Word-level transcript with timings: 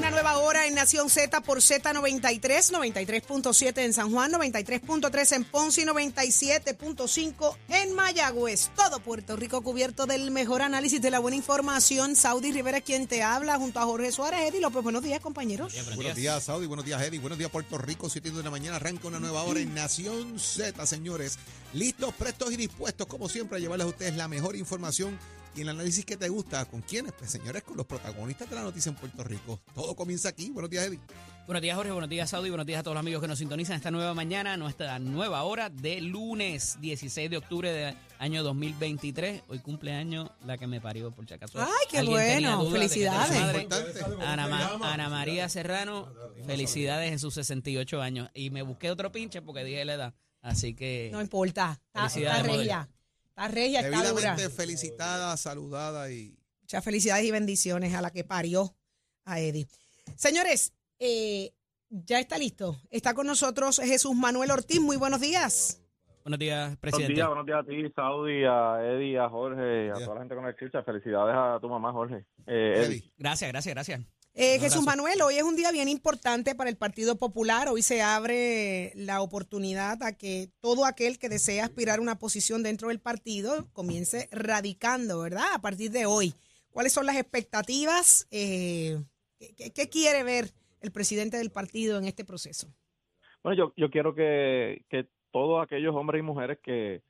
Una 0.00 0.10
nueva 0.10 0.38
hora 0.38 0.66
en 0.66 0.74
Nación 0.74 1.10
Z 1.10 1.42
por 1.42 1.58
Z93, 1.58 2.40
93.7 2.72 3.84
en 3.84 3.92
San 3.92 4.10
Juan, 4.10 4.32
93.3 4.32 5.36
en 5.36 5.44
Ponce 5.44 5.82
y 5.82 5.84
97.5 5.84 7.56
en 7.68 7.94
Mayagüez. 7.94 8.70
Todo 8.74 9.00
Puerto 9.00 9.36
Rico 9.36 9.60
cubierto 9.60 10.06
del 10.06 10.30
mejor 10.30 10.62
análisis 10.62 11.02
de 11.02 11.10
la 11.10 11.18
buena 11.18 11.36
información. 11.36 12.16
Saudi 12.16 12.50
Rivera 12.50 12.80
quien 12.80 13.08
te 13.08 13.22
habla 13.22 13.58
junto 13.58 13.78
a 13.78 13.82
Jorge 13.82 14.10
Suárez. 14.10 14.40
Eddie 14.48 14.62
López, 14.62 14.82
buenos 14.82 15.02
días 15.02 15.20
compañeros. 15.20 15.74
Buenos 15.94 16.16
días, 16.16 16.44
Saudi. 16.44 16.64
Buenos 16.64 16.86
días, 16.86 17.02
Eddie. 17.02 17.18
Buenos 17.18 17.36
días, 17.36 17.50
Puerto 17.50 17.76
Rico. 17.76 18.08
7 18.08 18.30
de 18.30 18.42
la 18.42 18.50
mañana 18.50 18.76
arranca 18.76 19.06
una 19.06 19.20
nueva 19.20 19.42
hora 19.42 19.60
en 19.60 19.74
Nación 19.74 20.38
Z, 20.38 20.86
señores. 20.86 21.38
Listos, 21.74 22.14
prestos 22.14 22.52
y 22.52 22.56
dispuestos, 22.56 23.06
como 23.06 23.28
siempre, 23.28 23.58
a 23.58 23.60
llevarles 23.60 23.84
a 23.84 23.90
ustedes 23.90 24.16
la 24.16 24.28
mejor 24.28 24.56
información 24.56 25.18
y 25.54 25.62
el 25.62 25.68
análisis 25.68 26.04
que 26.04 26.16
te 26.16 26.28
gusta. 26.28 26.64
¿Con 26.64 26.80
quiénes? 26.82 27.12
Pues, 27.12 27.30
señores, 27.30 27.62
con 27.62 27.76
los 27.76 27.86
protagonistas 27.86 28.48
de 28.48 28.56
la 28.56 28.62
noticia 28.62 28.90
en 28.90 28.96
Puerto 28.96 29.24
Rico. 29.24 29.60
Todo 29.74 29.94
comienza 29.96 30.28
aquí. 30.28 30.50
Buenos 30.50 30.70
días, 30.70 30.86
Eddie. 30.86 31.00
Buenos 31.46 31.62
días, 31.62 31.76
Jorge. 31.76 31.90
Buenos 31.90 32.08
días, 32.10 32.30
Saudi. 32.30 32.48
Buenos 32.50 32.66
días 32.66 32.80
a 32.80 32.82
todos 32.84 32.94
los 32.94 33.00
amigos 33.00 33.20
que 33.20 33.26
nos 33.28 33.38
sintonizan 33.38 33.74
esta 33.76 33.90
nueva 33.90 34.14
mañana, 34.14 34.56
nuestra 34.56 34.98
nueva 35.00 35.42
hora 35.42 35.68
de 35.68 36.00
lunes 36.00 36.76
16 36.80 37.28
de 37.28 37.36
octubre 37.38 37.72
del 37.72 37.96
año 38.20 38.44
2023. 38.44 39.42
Hoy 39.48 39.58
cumpleaños 39.58 40.30
la 40.46 40.56
que 40.58 40.68
me 40.68 40.80
parió, 40.80 41.10
por 41.10 41.26
si 41.26 41.34
acaso. 41.34 41.58
Ay, 41.60 41.68
qué 41.90 42.02
bueno. 42.02 42.70
Felicidades. 42.70 43.66
Ana, 44.24 44.46
Ma- 44.46 44.92
Ana 44.92 45.08
María 45.08 45.48
Serrano, 45.48 46.12
felicidades 46.46 47.10
en 47.10 47.18
sus 47.18 47.34
68 47.34 48.00
años. 48.00 48.30
Y 48.34 48.50
me 48.50 48.62
busqué 48.62 48.90
otro 48.90 49.10
pinche 49.10 49.42
porque 49.42 49.64
dije 49.64 49.84
la 49.84 49.94
edad. 49.94 50.14
Así 50.42 50.74
que 50.74 51.10
No 51.12 51.20
importa. 51.20 51.80
Está, 51.88 52.08
Felicidades, 52.08 52.60
está. 52.62 52.88
Está 53.40 53.54
regia, 53.54 53.80
está 53.80 54.12
dura. 54.12 54.36
Felicitada, 54.50 55.34
saludada 55.38 56.12
y 56.12 56.36
Muchas 56.60 56.84
felicidades 56.84 57.24
y 57.24 57.30
bendiciones 57.30 57.94
a 57.94 58.02
la 58.02 58.10
que 58.10 58.22
parió 58.22 58.76
a 59.24 59.40
Eddie. 59.40 59.66
Señores, 60.14 60.74
eh, 60.98 61.54
ya 61.88 62.20
está 62.20 62.36
listo. 62.36 62.78
Está 62.90 63.14
con 63.14 63.26
nosotros 63.26 63.80
Jesús 63.82 64.14
Manuel 64.14 64.50
Ortiz. 64.50 64.78
Muy 64.78 64.98
buenos 64.98 65.22
días. 65.22 65.79
Buenos 66.30 66.38
días, 66.38 66.60
Buenos 66.66 66.78
presidente. 66.80 67.14
días, 67.14 67.26
buenos 67.26 67.46
días 67.46 67.58
a 67.58 67.64
ti, 67.64 67.92
Saudi, 67.94 68.44
a 68.44 68.78
Eddie, 68.94 69.18
a 69.18 69.28
Jorge, 69.28 69.90
a 69.90 69.94
toda 69.94 70.14
la 70.14 70.20
gente 70.20 70.34
con 70.36 70.44
el 70.44 70.50
escucha. 70.54 70.82
Felicidades 70.84 71.34
a 71.34 71.58
tu 71.60 71.68
mamá, 71.68 71.90
Jorge. 71.92 72.24
Eh, 72.46 72.84
Eddie. 72.86 73.12
Gracias, 73.18 73.50
gracias, 73.50 73.74
gracias. 73.74 74.00
Eh, 74.34 74.60
Jesús. 74.60 74.84
Manuel, 74.86 75.20
hoy 75.22 75.34
es 75.34 75.42
un 75.42 75.56
día 75.56 75.72
bien 75.72 75.88
importante 75.88 76.54
para 76.54 76.70
el 76.70 76.76
Partido 76.76 77.16
Popular. 77.16 77.68
Hoy 77.68 77.82
se 77.82 78.00
abre 78.00 78.92
la 78.94 79.22
oportunidad 79.22 80.00
a 80.04 80.16
que 80.16 80.50
todo 80.60 80.84
aquel 80.86 81.18
que 81.18 81.28
desea 81.28 81.64
aspirar 81.64 81.98
a 81.98 82.02
una 82.02 82.16
posición 82.20 82.62
dentro 82.62 82.88
del 82.88 83.00
partido 83.00 83.66
comience 83.72 84.28
radicando, 84.30 85.18
¿verdad? 85.20 85.46
A 85.52 85.60
partir 85.60 85.90
de 85.90 86.06
hoy. 86.06 86.34
¿Cuáles 86.70 86.92
son 86.92 87.06
las 87.06 87.16
expectativas? 87.16 88.28
Eh, 88.30 89.02
¿qué- 89.40 89.52
qué, 89.56 89.72
qué 89.72 89.88
quiere 89.88 90.22
ver 90.22 90.52
el 90.80 90.92
presidente 90.92 91.36
del 91.38 91.50
partido 91.50 91.98
en 91.98 92.04
este 92.04 92.24
proceso? 92.24 92.68
Bueno, 93.42 93.58
yo, 93.58 93.72
yo 93.76 93.90
quiero 93.90 94.14
que, 94.14 94.84
que 94.88 95.08
todos 95.30 95.62
aquellos 95.62 95.94
hombres 95.94 96.20
y 96.20 96.22
mujeres 96.22 96.58
que, 96.62 97.02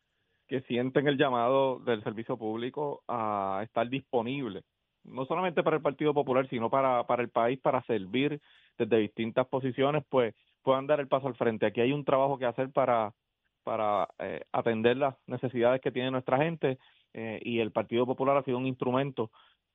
que 0.46 0.60
sienten 0.62 1.06
el 1.06 1.16
llamado 1.16 1.78
del 1.80 2.02
servicio 2.02 2.36
público 2.36 3.02
a 3.08 3.60
estar 3.64 3.88
disponibles, 3.88 4.64
no 5.04 5.24
solamente 5.24 5.62
para 5.62 5.76
el 5.76 5.82
Partido 5.82 6.12
Popular, 6.12 6.48
sino 6.48 6.70
para, 6.70 7.06
para 7.06 7.22
el 7.22 7.28
país, 7.28 7.58
para 7.60 7.82
servir 7.84 8.40
desde 8.76 8.98
distintas 8.98 9.46
posiciones, 9.46 10.04
pues 10.08 10.34
puedan 10.62 10.86
dar 10.86 11.00
el 11.00 11.08
paso 11.08 11.28
al 11.28 11.36
frente. 11.36 11.66
Aquí 11.66 11.80
hay 11.80 11.92
un 11.92 12.04
trabajo 12.04 12.38
que 12.38 12.46
hacer 12.46 12.70
para, 12.70 13.14
para 13.62 14.08
eh, 14.18 14.42
atender 14.52 14.96
las 14.96 15.14
necesidades 15.26 15.80
que 15.80 15.92
tiene 15.92 16.10
nuestra 16.10 16.38
gente 16.38 16.78
eh, 17.12 17.40
y 17.42 17.60
el 17.60 17.72
Partido 17.72 18.06
Popular 18.06 18.36
ha 18.36 18.42
sido 18.42 18.58
un 18.58 18.66
instrumento 18.66 19.30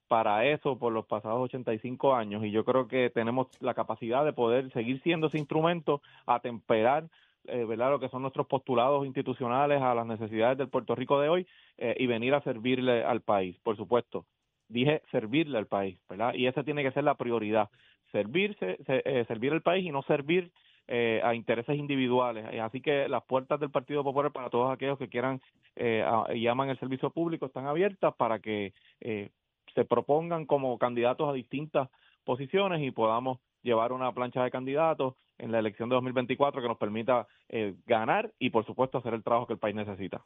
para 0.08 0.46
eso 0.46 0.78
por 0.78 0.94
los 0.94 1.06
pasados 1.06 1.42
85 1.42 2.14
años 2.14 2.44
y 2.46 2.52
yo 2.52 2.64
creo 2.64 2.88
que 2.88 3.10
tenemos 3.10 3.48
la 3.60 3.74
capacidad 3.74 4.24
de 4.24 4.34
poder 4.34 4.72
seguir 4.72 5.02
siendo 5.02 5.28
ese 5.28 5.40
instrumento 5.40 6.02
a 6.28 6.40
temperar 6.40 7.10
eh, 7.48 7.66
¿verdad? 7.66 7.92
lo 7.92 8.00
que 8.00 8.10
son 8.10 8.22
nuestros 8.22 8.48
postulados 8.48 9.06
institucionales 9.06 9.82
a 9.82 9.94
las 9.96 10.06
necesidades 10.06 10.58
del 10.58 10.70
Puerto 10.70 10.96
Rico 10.96 11.20
de 11.20 11.30
hoy 11.30 11.48
eh, 11.78 11.96
y 12.00 12.08
venir 12.08 12.34
a 12.34 12.42
servirle 12.42 13.04
al 13.04 13.22
país, 13.22 13.58
por 13.64 13.76
supuesto. 13.78 14.26
Dije 14.68 15.02
servirle 15.12 15.58
al 15.58 15.68
país, 15.68 16.00
¿verdad? 16.10 16.34
Y 16.34 16.48
esa 16.48 16.64
tiene 16.64 16.84
que 16.84 16.92
ser 16.92 17.04
la 17.04 17.16
prioridad, 17.16 17.70
servirse, 18.12 18.78
se- 18.86 19.04
eh, 19.06 19.26
servir 19.28 19.54
al 19.54 19.62
país 19.62 19.86
y 19.86 19.92
no 19.92 20.02
servir 20.04 20.52
eh, 20.88 21.20
a 21.24 21.34
intereses 21.34 21.76
individuales. 21.78 22.46
Eh, 22.52 22.62
Así 22.62 22.80
que 22.82 23.08
las 23.08 23.24
puertas 23.26 23.60
del 23.60 23.72
Partido 23.72 24.04
Popular 24.04 24.32
para 24.32 24.50
todos 24.50 24.72
aquellos 24.72 24.98
que 25.00 25.10
quieran 25.10 25.42
a- 25.78 26.28
y 26.34 26.48
el 26.48 26.80
servicio 26.80 27.10
público 27.10 27.48
están 27.48 27.66
abiertas 27.68 28.14
para 28.16 28.40
que 28.40 28.74
se 29.74 29.84
propongan 29.86 30.46
como 30.46 30.78
candidatos 30.78 31.28
a 31.30 31.34
distintas 31.34 31.90
posiciones 32.24 32.82
y 32.82 32.92
podamos 32.92 33.40
llevar 33.62 33.92
una 33.92 34.12
plancha 34.14 34.44
de 34.44 34.52
candidatos 34.52 35.16
en 35.38 35.52
la 35.52 35.60
elección 35.60 35.90
de 35.90 35.96
2024 35.96 36.62
que 36.62 36.68
nos 36.68 36.78
permita 36.78 37.28
eh, 37.50 37.76
ganar 37.86 38.34
y, 38.40 38.50
por 38.50 38.66
supuesto, 38.66 38.98
hacer 38.98 39.14
el 39.14 39.24
trabajo 39.24 39.48
que 39.48 39.54
el 39.54 39.60
país 39.60 39.76
necesita. 39.76 40.26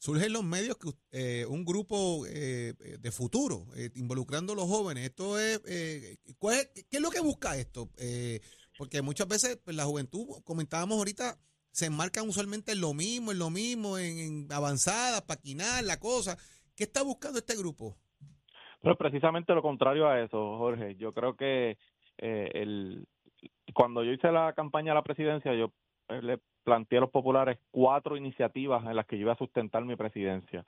surge 0.00 0.26
en 0.26 0.32
los 0.32 0.44
medios 0.44 0.76
que 0.78 0.90
eh, 1.10 1.44
un 1.46 1.64
grupo 1.64 2.24
eh, 2.26 2.72
de 3.00 3.10
futuro, 3.10 3.66
eh, 3.76 3.90
involucrando 3.96 4.52
a 4.52 4.56
los 4.56 4.66
jóvenes. 4.66 5.04
Esto 5.04 5.38
es, 5.38 5.60
eh, 5.68 6.16
¿cuál 6.38 6.56
es- 6.56 6.86
¿qué 6.88 6.98
es 6.98 7.02
lo 7.02 7.10
que 7.10 7.20
busca 7.20 7.56
esto? 7.56 7.88
Eh, 7.98 8.40
porque 8.78 9.02
muchas 9.02 9.26
veces 9.26 9.56
pues, 9.64 9.74
la 9.76 9.84
juventud, 9.86 10.24
comentábamos 10.44 10.98
ahorita, 10.98 11.36
se 11.72 11.86
enmarcan 11.86 12.28
usualmente 12.28 12.72
en 12.72 12.80
lo 12.80 12.94
mismo, 12.94 13.32
en 13.32 13.38
lo 13.40 13.50
mismo, 13.50 13.98
en, 13.98 14.18
en 14.18 14.52
avanzada, 14.52 15.26
paquinar, 15.26 15.82
la 15.84 15.98
cosa. 15.98 16.36
¿Qué 16.76 16.84
está 16.84 17.02
buscando 17.02 17.38
este 17.40 17.56
grupo? 17.56 17.96
Pero 18.80 18.96
precisamente 18.96 19.52
lo 19.52 19.62
contrario 19.62 20.06
a 20.06 20.20
eso, 20.22 20.56
Jorge. 20.58 20.94
Yo 20.94 21.12
creo 21.12 21.34
que 21.36 21.76
eh, 22.18 22.50
el, 22.54 23.06
cuando 23.74 24.02
yo 24.02 24.12
hice 24.12 24.32
la 24.32 24.52
campaña 24.54 24.92
a 24.92 24.94
la 24.94 25.02
presidencia, 25.02 25.54
yo 25.54 25.72
eh, 26.08 26.22
le 26.22 26.38
planteé 26.64 26.98
a 26.98 27.02
los 27.02 27.10
populares 27.10 27.58
cuatro 27.70 28.16
iniciativas 28.16 28.84
en 28.84 28.96
las 28.96 29.06
que 29.06 29.16
yo 29.16 29.22
iba 29.22 29.32
a 29.32 29.38
sustentar 29.38 29.84
mi 29.84 29.96
presidencia. 29.96 30.64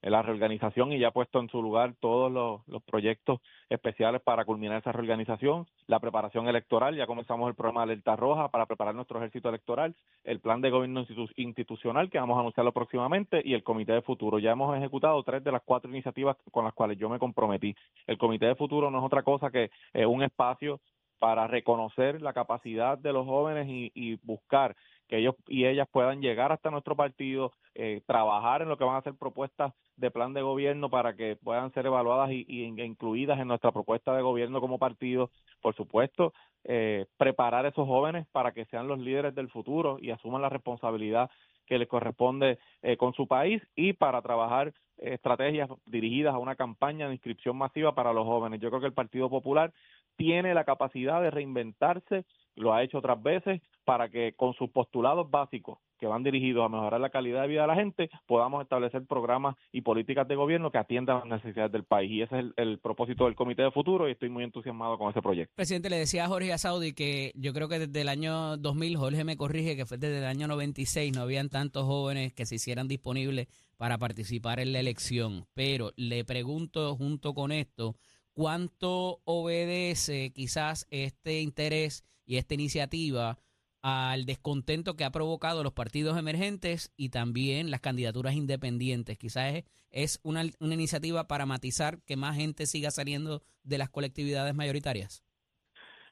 En 0.00 0.10
la 0.10 0.22
reorganización 0.22 0.92
y 0.92 0.98
ya 0.98 1.08
he 1.08 1.12
puesto 1.12 1.38
en 1.38 1.48
su 1.48 1.62
lugar 1.62 1.94
todos 2.00 2.32
los, 2.32 2.82
proyectos 2.82 3.40
especiales 3.68 4.20
para 4.20 4.44
culminar 4.44 4.80
esa 4.80 4.90
reorganización, 4.90 5.68
la 5.86 6.00
preparación 6.00 6.48
electoral, 6.48 6.96
ya 6.96 7.06
comenzamos 7.06 7.48
el 7.48 7.54
programa 7.54 7.82
de 7.82 7.92
Alerta 7.92 8.16
Roja 8.16 8.48
para 8.48 8.66
preparar 8.66 8.96
nuestro 8.96 9.18
ejército 9.18 9.48
electoral, 9.48 9.94
el 10.24 10.40
plan 10.40 10.60
de 10.60 10.70
gobierno 10.70 11.02
institu- 11.02 11.32
institucional 11.36 12.10
que 12.10 12.18
vamos 12.18 12.36
a 12.36 12.40
anunciarlo 12.40 12.72
próximamente 12.72 13.42
y 13.44 13.54
el 13.54 13.62
comité 13.62 13.92
de 13.92 14.02
futuro. 14.02 14.40
Ya 14.40 14.50
hemos 14.50 14.76
ejecutado 14.76 15.22
tres 15.22 15.44
de 15.44 15.52
las 15.52 15.62
cuatro 15.62 15.88
iniciativas 15.88 16.36
con 16.50 16.64
las 16.64 16.74
cuales 16.74 16.98
yo 16.98 17.08
me 17.08 17.20
comprometí. 17.20 17.72
El 18.08 18.18
comité 18.18 18.46
de 18.46 18.56
futuro 18.56 18.90
no 18.90 18.98
es 18.98 19.04
otra 19.04 19.22
cosa 19.22 19.52
que 19.52 19.70
eh, 19.92 20.04
un 20.04 20.24
espacio 20.24 20.80
para 21.22 21.46
reconocer 21.46 22.20
la 22.20 22.32
capacidad 22.32 22.98
de 22.98 23.12
los 23.12 23.24
jóvenes 23.26 23.68
y, 23.68 23.92
y 23.94 24.16
buscar 24.24 24.74
que 25.06 25.18
ellos 25.18 25.36
y 25.46 25.66
ellas 25.66 25.86
puedan 25.88 26.20
llegar 26.20 26.50
hasta 26.50 26.72
nuestro 26.72 26.96
partido, 26.96 27.52
eh, 27.76 28.00
trabajar 28.08 28.60
en 28.62 28.68
lo 28.68 28.76
que 28.76 28.82
van 28.82 28.96
a 28.96 29.02
ser 29.02 29.14
propuestas 29.14 29.72
de 29.96 30.10
plan 30.10 30.34
de 30.34 30.42
gobierno 30.42 30.90
para 30.90 31.14
que 31.14 31.36
puedan 31.36 31.72
ser 31.74 31.86
evaluadas 31.86 32.32
y, 32.32 32.44
y 32.48 32.64
in- 32.64 32.80
incluidas 32.80 33.38
en 33.38 33.46
nuestra 33.46 33.70
propuesta 33.70 34.16
de 34.16 34.22
gobierno 34.22 34.60
como 34.60 34.80
partido. 34.80 35.30
Por 35.60 35.76
supuesto, 35.76 36.32
eh, 36.64 37.06
preparar 37.18 37.66
a 37.66 37.68
esos 37.68 37.86
jóvenes 37.86 38.26
para 38.32 38.50
que 38.50 38.64
sean 38.64 38.88
los 38.88 38.98
líderes 38.98 39.32
del 39.32 39.48
futuro 39.48 39.98
y 40.00 40.10
asuman 40.10 40.42
la 40.42 40.48
responsabilidad 40.48 41.30
que 41.66 41.78
les 41.78 41.86
corresponde 41.86 42.58
eh, 42.82 42.96
con 42.96 43.12
su 43.14 43.28
país 43.28 43.62
y 43.76 43.92
para 43.92 44.20
trabajar 44.22 44.72
estrategias 44.98 45.68
dirigidas 45.86 46.34
a 46.34 46.38
una 46.38 46.56
campaña 46.56 47.06
de 47.06 47.14
inscripción 47.14 47.56
masiva 47.56 47.94
para 47.94 48.12
los 48.12 48.24
jóvenes. 48.24 48.60
Yo 48.60 48.70
creo 48.70 48.80
que 48.80 48.86
el 48.88 48.92
Partido 48.92 49.30
Popular 49.30 49.72
tiene 50.24 50.54
la 50.54 50.64
capacidad 50.64 51.20
de 51.20 51.30
reinventarse 51.30 52.24
lo 52.56 52.74
ha 52.74 52.82
hecho 52.82 52.98
otras 52.98 53.22
veces 53.22 53.60
para 53.84 54.08
que 54.08 54.34
con 54.36 54.54
sus 54.54 54.70
postulados 54.70 55.30
básicos 55.30 55.78
que 55.98 56.06
van 56.06 56.24
dirigidos 56.24 56.64
a 56.64 56.68
mejorar 56.68 57.00
la 57.00 57.10
calidad 57.10 57.42
de 57.42 57.48
vida 57.48 57.62
de 57.62 57.68
la 57.68 57.76
gente, 57.76 58.10
podamos 58.26 58.62
establecer 58.62 59.06
programas 59.06 59.56
y 59.70 59.82
políticas 59.82 60.26
de 60.26 60.34
gobierno 60.34 60.72
que 60.72 60.78
atiendan 60.78 61.18
las 61.18 61.42
necesidades 61.42 61.70
del 61.70 61.84
país. 61.84 62.10
Y 62.10 62.22
ese 62.22 62.40
es 62.40 62.46
el, 62.56 62.78
propósito 62.80 63.26
del 63.26 63.36
Comité 63.36 63.62
de 63.62 63.70
Futuro 63.70 64.08
y 64.08 64.12
estoy 64.12 64.28
muy 64.28 64.42
entusiasmado 64.42 64.98
con 64.98 65.10
ese 65.10 65.22
proyecto. 65.22 65.52
Presidente, 65.54 65.90
le 65.90 65.98
decía 65.98 66.24
a 66.24 66.28
Jorge 66.28 66.52
Asaudi 66.52 66.92
que 66.92 67.30
yo 67.36 67.52
creo 67.52 67.68
que 67.68 67.78
desde 67.78 68.00
el 68.00 68.08
año 68.08 68.56
2000, 68.56 68.96
Jorge 68.96 69.24
me 69.24 69.36
corrige, 69.36 69.76
que 69.76 69.86
fue 69.86 69.96
desde 69.96 70.18
el 70.18 70.24
año 70.24 70.48
96, 70.48 71.14
no 71.14 71.22
habían 71.22 71.48
tantos 71.48 71.84
jóvenes 71.84 72.32
que 72.32 72.46
se 72.46 72.56
hicieran 72.56 72.88
disponibles 72.88 73.46
para 73.76 73.98
participar 73.98 74.58
en 74.58 74.72
la 74.72 74.80
elección. 74.80 75.46
Pero 75.54 75.92
le 75.96 76.24
pregunto 76.24 76.96
junto 76.96 77.32
con 77.32 77.52
esto, 77.52 77.94
¿cuánto 78.32 79.20
obedece 79.24 80.32
quizás 80.32 80.86
este 80.90 81.40
interés 81.40 82.04
y 82.24 82.36
esta 82.36 82.54
iniciativa? 82.54 83.38
al 83.84 84.26
descontento 84.26 84.94
que 84.94 85.04
ha 85.04 85.10
provocado 85.10 85.64
los 85.64 85.72
partidos 85.72 86.16
emergentes 86.16 86.92
y 86.96 87.08
también 87.08 87.70
las 87.72 87.80
candidaturas 87.80 88.34
independientes. 88.34 89.18
Quizás 89.18 89.64
es, 89.90 90.20
una, 90.22 90.42
una, 90.60 90.74
iniciativa 90.74 91.26
para 91.26 91.46
matizar 91.46 91.98
que 92.06 92.16
más 92.16 92.36
gente 92.36 92.66
siga 92.66 92.92
saliendo 92.92 93.42
de 93.64 93.78
las 93.78 93.90
colectividades 93.90 94.54
mayoritarias. 94.54 95.24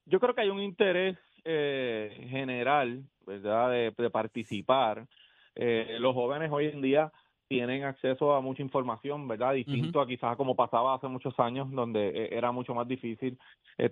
Yo 0.05 0.19
creo 0.19 0.35
que 0.35 0.41
hay 0.41 0.51
un 0.51 0.61
interés 0.61 1.17
eh, 1.45 2.27
general, 2.29 3.05
¿verdad?, 3.27 3.71
de, 3.71 4.11
participar. 4.11 5.07
Eh, 5.55 5.97
los 6.01 6.15
jóvenes 6.15 6.51
hoy 6.53 6.67
en 6.67 6.81
día 6.81 7.13
tienen 7.51 7.83
acceso 7.83 8.33
a 8.33 8.41
mucha 8.41 8.63
información, 8.63 9.27
¿verdad? 9.27 9.55
Distinto 9.55 10.01
a 10.01 10.07
quizás 10.07 10.37
como 10.37 10.55
pasaba 10.55 10.95
hace 10.95 11.09
muchos 11.09 11.39
años, 11.41 11.71
donde 11.73 12.09
eh, 12.09 12.29
era 12.31 12.53
mucho 12.53 12.75
más 12.75 12.87
difícil 12.87 13.37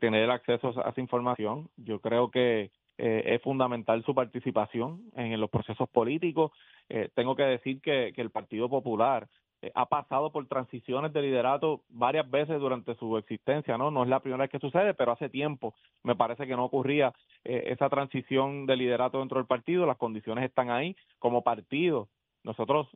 tener 0.01 0.31
acceso 0.31 0.73
a 0.85 0.91
esa 0.91 1.01
información. 1.01 1.69
Yo 1.77 2.01
creo 2.01 2.31
que 2.31 2.71
eh, 2.99 3.23
es 3.35 3.43
fundamental 3.43 4.05
su 4.05 4.13
participación 4.13 5.01
en, 5.15 5.41
los 5.41 5.49
procesos 5.49 5.89
políticos. 5.89 6.51
Eh, 6.89 7.09
tengo 7.15 7.37
que 7.37 7.45
decir 7.45 7.81
que, 7.81 8.13
el 8.17 8.31
Partido 8.31 8.69
Popular 8.69 9.29
eh, 9.63 9.71
ha 9.77 9.87
pasado 9.87 10.33
por 10.33 10.49
transiciones 10.49 11.13
de 11.13 11.23
liderato 11.23 11.83
varias 11.89 12.29
veces 12.29 12.59
durante 12.59 12.97
su 12.97 13.17
existencia, 13.17 13.79
¿no? 13.79 13.93
No 13.93 14.03
es 14.03 14.09
la 14.09 14.19
primera 14.19 14.43
vez 14.43 14.51
que 14.51 14.59
sucede, 14.59 14.95
pero 14.95 15.13
hace 15.13 15.29
tiempo 15.29 15.75
me 16.03 16.17
parece 16.17 16.49
que 16.49 16.57
no 16.57 16.65
ocurría 16.65 17.13
esa 17.45 17.89
transición 17.89 18.67
de 18.67 18.77
liderato 18.77 19.21
dentro 19.21 19.39
del 19.39 19.47
partido, 19.47 19.87
las 19.87 19.97
condiciones 19.97 20.45
están 20.45 20.71
ahí. 20.71 20.97
Como 21.21 21.43
partido, 21.43 22.09
nosotros 22.49 22.89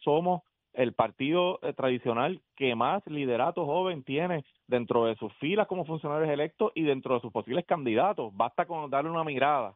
somos 0.00 0.42
el 0.78 0.92
partido 0.92 1.58
eh, 1.62 1.72
tradicional 1.72 2.40
que 2.56 2.74
más 2.76 3.04
liderato 3.06 3.66
joven 3.66 4.04
tiene 4.04 4.44
dentro 4.68 5.06
de 5.06 5.16
sus 5.16 5.32
filas 5.34 5.66
como 5.66 5.84
funcionarios 5.84 6.30
electos 6.30 6.70
y 6.74 6.82
dentro 6.82 7.14
de 7.14 7.20
sus 7.20 7.32
posibles 7.32 7.64
candidatos. 7.66 8.34
Basta 8.36 8.64
con 8.64 8.88
darle 8.88 9.10
una 9.10 9.24
mirada 9.24 9.74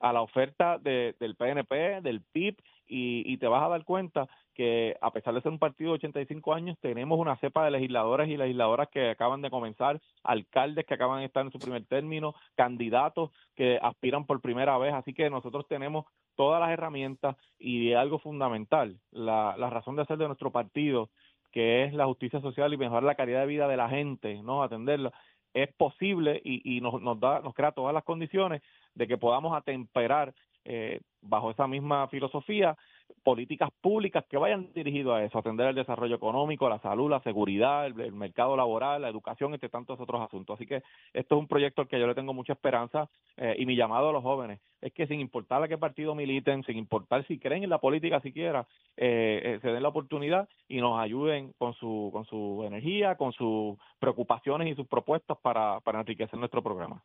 a 0.00 0.12
la 0.12 0.22
oferta 0.22 0.78
de, 0.78 1.16
del 1.20 1.36
PNP, 1.36 2.00
del 2.00 2.22
PIB, 2.32 2.56
y, 2.88 3.22
y, 3.32 3.36
te 3.38 3.46
vas 3.46 3.62
a 3.62 3.68
dar 3.68 3.84
cuenta 3.84 4.28
que 4.54 4.96
a 5.00 5.12
pesar 5.12 5.34
de 5.34 5.40
ser 5.40 5.52
un 5.52 5.58
partido 5.58 5.90
de 5.90 5.96
85 5.98 6.52
años, 6.52 6.76
tenemos 6.80 7.18
una 7.18 7.36
cepa 7.36 7.64
de 7.64 7.70
legisladores 7.70 8.28
y 8.28 8.36
legisladoras 8.36 8.88
que 8.88 9.10
acaban 9.10 9.40
de 9.40 9.50
comenzar, 9.50 10.00
alcaldes 10.24 10.84
que 10.84 10.94
acaban 10.94 11.20
de 11.20 11.26
estar 11.26 11.44
en 11.44 11.52
su 11.52 11.58
primer 11.58 11.84
término, 11.86 12.34
candidatos 12.56 13.30
que 13.54 13.78
aspiran 13.80 14.26
por 14.26 14.40
primera 14.40 14.76
vez, 14.78 14.94
así 14.94 15.14
que 15.14 15.30
nosotros 15.30 15.66
tenemos 15.68 16.06
todas 16.34 16.60
las 16.60 16.70
herramientas 16.70 17.36
y 17.58 17.92
algo 17.92 18.18
fundamental, 18.18 18.98
la, 19.12 19.54
la 19.56 19.70
razón 19.70 19.96
de 19.96 20.06
ser 20.06 20.18
de 20.18 20.26
nuestro 20.26 20.50
partido, 20.50 21.10
que 21.52 21.84
es 21.84 21.94
la 21.94 22.06
justicia 22.06 22.40
social 22.40 22.72
y 22.72 22.76
mejorar 22.76 23.04
la 23.04 23.14
calidad 23.14 23.40
de 23.40 23.46
vida 23.46 23.68
de 23.68 23.76
la 23.76 23.88
gente, 23.88 24.42
no 24.42 24.62
atenderla, 24.62 25.12
es 25.54 25.72
posible 25.74 26.40
y, 26.44 26.76
y 26.76 26.80
nos, 26.80 27.00
nos, 27.00 27.18
da, 27.18 27.40
nos 27.40 27.54
crea 27.54 27.72
todas 27.72 27.94
las 27.94 28.04
condiciones 28.04 28.62
de 28.94 29.06
que 29.06 29.18
podamos 29.18 29.56
atemperar 29.56 30.34
eh, 30.68 31.00
bajo 31.22 31.50
esa 31.50 31.66
misma 31.66 32.06
filosofía 32.08 32.76
políticas 33.22 33.70
públicas 33.80 34.24
que 34.28 34.36
vayan 34.36 34.72
dirigidas 34.74 35.14
a 35.14 35.24
eso, 35.24 35.38
atender 35.38 35.68
el 35.68 35.74
desarrollo 35.74 36.16
económico, 36.16 36.68
la 36.68 36.78
salud, 36.80 37.10
la 37.10 37.20
seguridad, 37.20 37.86
el, 37.86 38.12
mercado 38.12 38.56
laboral, 38.56 39.02
la 39.02 39.08
educación, 39.08 39.54
entre 39.54 39.68
tantos 39.68 39.98
otros 40.00 40.20
asuntos. 40.20 40.54
Así 40.54 40.66
que 40.66 40.82
esto 41.12 41.34
es 41.34 41.40
un 41.40 41.48
proyecto 41.48 41.82
al 41.82 41.88
que 41.88 41.98
yo 41.98 42.06
le 42.06 42.14
tengo 42.14 42.34
mucha 42.34 42.52
esperanza 42.52 43.08
eh, 43.36 43.56
y 43.58 43.66
mi 43.66 43.76
llamado 43.76 44.10
a 44.10 44.12
los 44.12 44.22
jóvenes 44.22 44.60
es 44.80 44.92
que 44.92 45.06
sin 45.06 45.20
importar 45.20 45.62
a 45.62 45.68
qué 45.68 45.76
partido 45.76 46.14
militen, 46.14 46.62
sin 46.64 46.78
importar 46.78 47.26
si 47.26 47.38
creen 47.38 47.64
en 47.64 47.70
la 47.70 47.78
política 47.78 48.20
siquiera, 48.20 48.66
eh, 48.96 49.40
eh, 49.44 49.58
se 49.60 49.68
den 49.68 49.82
la 49.82 49.88
oportunidad 49.88 50.48
y 50.68 50.80
nos 50.80 51.00
ayuden 51.00 51.52
con 51.58 51.74
su, 51.74 52.10
con 52.12 52.24
su 52.26 52.62
energía, 52.64 53.16
con 53.16 53.32
sus 53.32 53.76
preocupaciones 53.98 54.68
y 54.68 54.74
sus 54.74 54.86
propuestas 54.86 55.36
para, 55.38 55.80
para 55.80 56.00
enriquecer 56.00 56.38
nuestro 56.38 56.62
programa. 56.62 57.02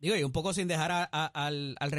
Digo, 0.00 0.16
y 0.16 0.24
un 0.24 0.32
poco 0.32 0.54
sin 0.54 0.66
dejar 0.66 1.08
al, 1.12 1.76
al, 1.78 1.90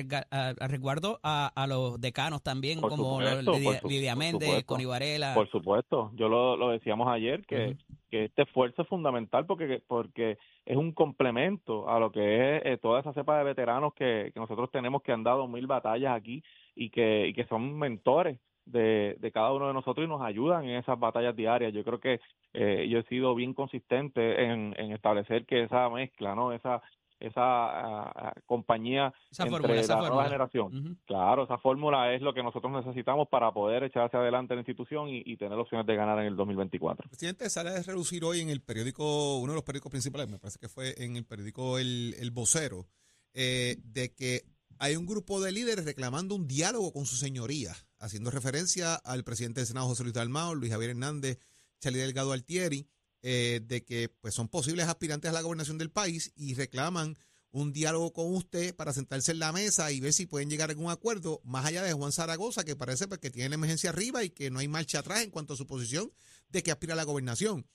resguardo 0.57 1.19
a, 1.21 1.65
los 1.67 2.01
decanos 2.01 2.41
también, 2.41 2.81
como 2.81 3.19
Lidia, 3.21 4.15
Méndez, 4.15 4.65
Connie 4.65 4.87
Varela. 4.87 5.35
Por 5.35 5.47
supuesto, 5.49 6.11
yo 6.15 6.27
lo, 6.27 6.57
lo 6.57 6.69
decíamos 6.69 7.07
ayer, 7.09 7.45
que, 7.45 7.77
que 8.09 8.25
este 8.25 8.41
esfuerzo 8.41 8.81
es 8.81 8.87
fundamental 8.87 9.45
porque, 9.45 9.83
porque 9.87 10.39
es 10.65 10.77
un 10.77 10.93
complemento 10.93 11.87
a 11.89 11.99
lo 11.99 12.11
que 12.11 12.57
es 12.57 12.65
eh, 12.65 12.77
toda 12.81 13.01
esa 13.01 13.13
cepa 13.13 13.37
de 13.37 13.43
veteranos 13.43 13.93
que, 13.93 14.31
que, 14.33 14.39
nosotros 14.39 14.71
tenemos 14.71 15.03
que 15.03 15.11
han 15.11 15.23
dado 15.23 15.47
mil 15.47 15.67
batallas 15.67 16.15
aquí 16.15 16.43
y 16.75 16.89
que, 16.89 17.27
y 17.27 17.33
que 17.35 17.45
son 17.45 17.77
mentores 17.77 18.39
de, 18.65 19.15
de 19.19 19.31
cada 19.31 19.53
uno 19.53 19.67
de 19.67 19.73
nosotros 19.73 20.05
y 20.05 20.09
nos 20.09 20.21
ayudan 20.21 20.65
en 20.65 20.77
esas 20.77 20.99
batallas 20.99 21.35
diarias. 21.35 21.71
Yo 21.73 21.83
creo 21.83 21.99
que 21.99 22.19
eh, 22.53 22.87
yo 22.89 22.99
he 22.99 23.03
sido 23.03 23.35
bien 23.35 23.53
consistente 23.53 24.43
en, 24.43 24.73
en 24.77 24.91
establecer 24.91 25.45
que 25.45 25.63
esa 25.63 25.87
mezcla, 25.89 26.33
¿no? 26.33 26.51
Esa 26.51 26.81
esa 27.21 27.41
ah, 27.43 28.33
compañía 28.45 29.13
entre 29.37 29.85
la 29.87 29.97
nueva 29.97 30.23
generación. 30.25 30.99
Claro, 31.05 31.43
esa 31.43 31.57
fórmula 31.57 32.13
es 32.13 32.21
lo 32.21 32.33
que 32.33 32.43
nosotros 32.43 32.71
necesitamos 32.73 33.27
para 33.29 33.51
poder 33.51 33.83
echar 33.83 34.05
hacia 34.05 34.19
adelante 34.19 34.55
la 34.55 34.61
institución 34.61 35.07
y, 35.09 35.37
tener 35.37 35.57
opciones 35.57 35.87
de 35.87 35.95
ganar 35.95 36.19
en 36.19 36.25
el 36.25 36.35
2024. 36.35 37.09
Presidente, 37.09 37.49
sale 37.49 37.71
a 37.71 37.81
reducir 37.81 38.23
hoy 38.23 38.41
en 38.41 38.49
el 38.49 38.61
periódico, 38.61 39.37
uno 39.37 39.53
de 39.53 39.55
los 39.55 39.63
periódicos 39.63 39.89
principales, 39.91 40.29
me 40.29 40.37
parece 40.37 40.59
que 40.59 40.69
fue 40.69 40.93
en 40.97 41.15
el 41.15 41.25
periódico 41.25 41.79
El, 41.79 42.15
el 42.19 42.31
Vocero, 42.31 42.85
eh, 43.33 43.77
de 43.83 44.13
que 44.13 44.41
hay 44.77 44.95
un 44.95 45.05
grupo 45.05 45.39
de 45.41 45.51
líderes 45.51 45.85
reclamando 45.85 46.35
un 46.35 46.47
diálogo 46.47 46.91
con 46.91 47.05
su 47.05 47.15
señoría, 47.15 47.75
haciendo 47.99 48.31
referencia 48.31 48.95
al 48.95 49.23
presidente 49.23 49.61
del 49.61 49.67
Senado 49.67 49.87
José 49.87 50.03
Luis 50.03 50.13
Dalmao, 50.13 50.55
Luis 50.55 50.71
Javier 50.71 50.91
Hernández, 50.91 51.39
Charlie 51.79 51.99
Delgado 51.99 52.31
Altieri, 52.31 52.87
eh, 53.23 53.61
de 53.63 53.83
que 53.83 54.09
pues 54.09 54.33
son 54.33 54.47
posibles 54.47 54.87
aspirantes 54.87 55.29
a 55.29 55.33
la 55.33 55.41
gobernación 55.41 55.77
del 55.77 55.91
país 55.91 56.33
y 56.35 56.55
reclaman 56.55 57.15
un 57.51 57.73
diálogo 57.73 58.13
con 58.13 58.33
usted 58.33 58.75
para 58.75 58.93
sentarse 58.93 59.33
en 59.33 59.39
la 59.39 59.51
mesa 59.51 59.91
y 59.91 59.99
ver 59.99 60.13
si 60.13 60.25
pueden 60.25 60.49
llegar 60.49 60.69
a 60.69 60.73
algún 60.73 60.89
acuerdo, 60.89 61.41
más 61.43 61.65
allá 61.65 61.83
de 61.83 61.93
Juan 61.93 62.11
Zaragoza, 62.11 62.63
que 62.63 62.75
parece 62.75 63.07
pues, 63.07 63.19
que 63.19 63.29
tiene 63.29 63.49
la 63.49 63.55
emergencia 63.55 63.89
arriba 63.89 64.23
y 64.23 64.29
que 64.29 64.49
no 64.49 64.59
hay 64.59 64.67
marcha 64.67 64.99
atrás 64.99 65.23
en 65.23 65.31
cuanto 65.31 65.53
a 65.53 65.57
su 65.57 65.67
posición 65.67 66.09
de 66.49 66.63
que 66.63 66.71
aspira 66.71 66.93
a 66.93 66.97
la 66.97 67.03
gobernación. 67.03 67.65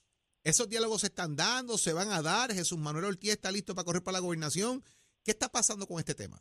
Esos 0.42 0.68
diálogos 0.68 1.02
se 1.02 1.08
están 1.08 1.36
dando, 1.36 1.76
se 1.76 1.92
van 1.92 2.10
a 2.10 2.22
dar, 2.22 2.52
Jesús 2.52 2.78
Manuel 2.78 3.06
Ortiz 3.06 3.32
está 3.32 3.50
listo 3.50 3.74
para 3.74 3.84
correr 3.84 4.02
para 4.02 4.18
la 4.18 4.20
gobernación. 4.20 4.82
¿Qué 5.24 5.32
está 5.32 5.48
pasando 5.48 5.86
con 5.86 5.98
este 5.98 6.14
tema? 6.14 6.38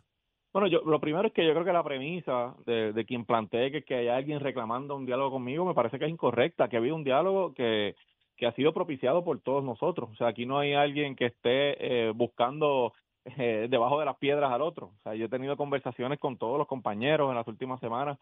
Bueno, 0.53 0.67
yo 0.67 0.79
lo 0.85 1.01
primero 1.01 1.27
es 1.27 1.33
que 1.33 1.45
yo 1.45 1.51
creo 1.51 1.65
que 1.65 1.73
la 1.73 1.83
premisa 1.83 2.55
de, 2.65 2.93
de 2.93 3.05
quien 3.05 3.25
plantee 3.25 3.71
que, 3.71 3.83
que 3.83 3.95
hay 3.95 4.07
alguien 4.07 4.39
reclamando 4.39 4.95
un 4.95 5.05
diálogo 5.05 5.31
conmigo 5.31 5.65
me 5.65 5.73
parece 5.73 5.99
que 5.99 6.05
es 6.05 6.11
incorrecta, 6.11 6.69
que 6.69 6.77
ha 6.77 6.79
habido 6.79 6.95
un 6.95 7.03
diálogo 7.03 7.53
que 7.53 7.95
que 8.37 8.47
ha 8.47 8.51
sido 8.53 8.73
propiciado 8.73 9.23
por 9.23 9.39
todos 9.39 9.63
nosotros. 9.63 10.09
O 10.11 10.15
sea, 10.15 10.27
aquí 10.27 10.45
no 10.45 10.59
hay 10.59 10.73
alguien 10.73 11.15
que 11.15 11.27
esté 11.27 12.07
eh, 12.07 12.11
buscando 12.11 12.93
eh, 13.25 13.67
debajo 13.69 13.99
de 13.99 14.05
las 14.05 14.17
piedras 14.17 14.51
al 14.51 14.61
otro. 14.61 14.87
O 14.87 15.01
sea, 15.03 15.15
yo 15.15 15.25
he 15.25 15.29
tenido 15.29 15.57
conversaciones 15.57 16.19
con 16.19 16.37
todos 16.37 16.57
los 16.57 16.67
compañeros 16.67 17.29
en 17.29 17.35
las 17.35 17.47
últimas 17.47 17.79
semanas, 17.79 18.19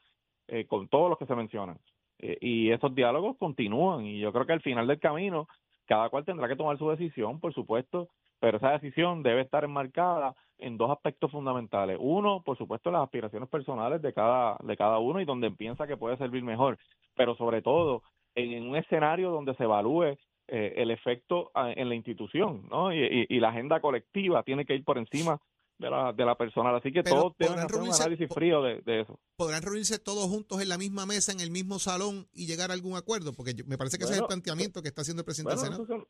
eh, 0.47 0.65
con 0.65 0.87
todos 0.87 1.09
los 1.09 1.17
que 1.17 1.25
se 1.25 1.35
mencionan. 1.35 1.77
y 2.19 2.71
esos 2.71 2.95
diálogos 2.95 3.35
continúan 3.37 4.05
y 4.05 4.19
yo 4.19 4.31
creo 4.31 4.45
que 4.45 4.53
al 4.53 4.61
final 4.61 4.87
del 4.87 4.99
camino 4.99 5.47
cada 5.85 6.09
cual 6.09 6.25
tendrá 6.25 6.47
que 6.47 6.55
tomar 6.55 6.77
su 6.77 6.89
decisión, 6.89 7.39
por 7.39 7.53
supuesto, 7.53 8.09
pero 8.39 8.57
esa 8.57 8.71
decisión 8.71 9.23
debe 9.23 9.41
estar 9.41 9.63
enmarcada 9.63 10.35
en 10.57 10.77
dos 10.77 10.91
aspectos 10.91 11.31
fundamentales. 11.31 11.97
Uno, 11.99 12.41
por 12.43 12.57
supuesto, 12.57 12.91
las 12.91 13.03
aspiraciones 13.03 13.49
personales 13.49 14.01
de 14.01 14.13
cada, 14.13 14.57
de 14.63 14.77
cada 14.77 14.99
uno 14.99 15.19
y 15.19 15.25
donde 15.25 15.51
piensa 15.51 15.87
que 15.87 15.97
puede 15.97 16.17
servir 16.17 16.43
mejor, 16.43 16.77
pero 17.15 17.35
sobre 17.35 17.61
todo 17.61 18.03
en 18.35 18.67
un 18.67 18.75
escenario 18.75 19.31
donde 19.31 19.55
se 19.55 19.63
evalúe 19.63 20.17
eh, 20.47 20.73
el 20.77 20.91
efecto 20.91 21.51
ah, 21.55 21.71
en 21.73 21.87
la 21.87 21.95
institución, 21.95 22.67
¿no? 22.69 22.93
Y, 22.93 23.39
la 23.39 23.49
agenda 23.49 23.79
colectiva 23.79 24.43
tiene 24.43 24.65
que 24.65 24.75
ir 24.75 24.83
por 24.83 24.97
encima 24.97 25.39
de 25.79 25.89
la, 25.89 26.11
de 26.11 26.25
la 26.25 26.35
personal. 26.35 26.75
Así 26.75 26.91
que 26.91 27.01
todos 27.01 27.33
deben 27.37 27.59
hacer 27.59 27.81
un 27.81 27.93
análisis 27.93 28.27
frío 28.33 28.61
de, 28.61 29.01
eso. 29.01 29.19
¿Podrán 29.37 29.63
reunirse 29.63 29.99
todos 29.99 30.25
juntos 30.25 30.61
en 30.61 30.69
la 30.69 30.77
misma 30.77 31.05
mesa, 31.05 31.31
en 31.31 31.39
el 31.39 31.49
mismo 31.49 31.79
salón 31.79 32.27
y 32.33 32.45
llegar 32.45 32.71
a 32.71 32.73
algún 32.73 32.97
acuerdo? 32.97 33.33
Porque 33.33 33.53
me 33.65 33.77
parece 33.77 33.97
que 33.97 34.03
ese 34.03 34.13
es 34.13 34.19
el 34.19 34.27
planteamiento 34.27 34.81
que 34.81 34.89
está 34.89 35.01
haciendo 35.01 35.21
el 35.21 35.25
presidente 35.25 35.55
del 35.55 35.65
Senado. 35.65 36.07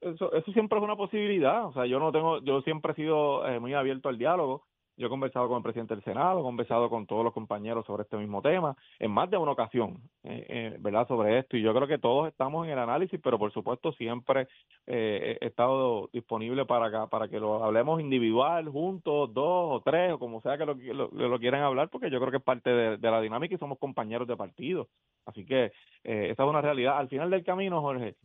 Eso, 0.00 0.32
eso, 0.32 0.52
siempre 0.52 0.78
es 0.78 0.84
una 0.84 0.96
posibilidad. 0.96 1.66
O 1.66 1.72
sea, 1.72 1.86
yo 1.86 1.98
no 1.98 2.10
tengo, 2.10 2.42
yo 2.42 2.60
siempre 2.62 2.92
he 2.92 2.96
sido 2.96 3.46
eh, 3.46 3.60
muy 3.60 3.74
abierto 3.74 4.08
al 4.08 4.18
diálogo. 4.18 4.66
Yo 4.96 5.06
he 5.06 5.10
conversado 5.10 5.48
con 5.48 5.56
el 5.56 5.62
presidente 5.62 5.94
del 5.94 6.04
Senado, 6.04 6.40
he 6.40 6.42
conversado 6.42 6.88
con 6.88 7.06
todos 7.06 7.24
los 7.24 7.32
compañeros 7.32 7.84
sobre 7.86 8.04
este 8.04 8.16
mismo 8.16 8.40
tema, 8.42 8.76
en 8.98 9.10
más 9.10 9.28
de 9.30 9.36
una 9.36 9.52
ocasión, 9.52 9.98
eh, 10.22 10.46
eh, 10.48 10.76
¿verdad?, 10.78 11.08
sobre 11.08 11.38
esto. 11.38 11.56
Y 11.56 11.62
yo 11.62 11.74
creo 11.74 11.88
que 11.88 11.98
todos 11.98 12.28
estamos 12.28 12.66
en 12.66 12.72
el 12.72 12.78
análisis, 12.78 13.20
pero 13.22 13.38
por 13.38 13.52
supuesto 13.52 13.92
siempre 13.92 14.46
eh, 14.86 15.36
he 15.40 15.46
estado 15.46 16.08
disponible 16.12 16.64
para, 16.64 17.08
para 17.08 17.28
que 17.28 17.40
lo 17.40 17.64
hablemos 17.64 18.00
individual, 18.00 18.68
juntos, 18.68 19.34
dos 19.34 19.80
o 19.80 19.82
tres, 19.84 20.12
o 20.12 20.18
como 20.18 20.40
sea 20.40 20.56
que 20.56 20.64
lo, 20.64 20.74
lo, 20.74 21.38
quieran 21.38 21.62
hablar, 21.62 21.88
porque 21.88 22.10
yo 22.10 22.20
creo 22.20 22.30
que 22.30 22.38
es 22.38 22.42
parte 22.42 22.70
de, 22.70 23.10
la 23.10 23.20
dinámica 23.20 23.54
y 23.54 23.58
somos 23.58 23.78
compañeros 23.78 24.28
de 24.28 24.36
partido. 24.36 24.88
Así 25.26 25.44
que 25.44 25.72
esa 26.02 26.42
es 26.42 26.48
una 26.48 26.60
realidad. 26.60 26.98
Al 26.98 27.08
final 27.08 27.30
del 27.30 27.44
camino, 27.44 27.80
Jorge, 27.80 28.16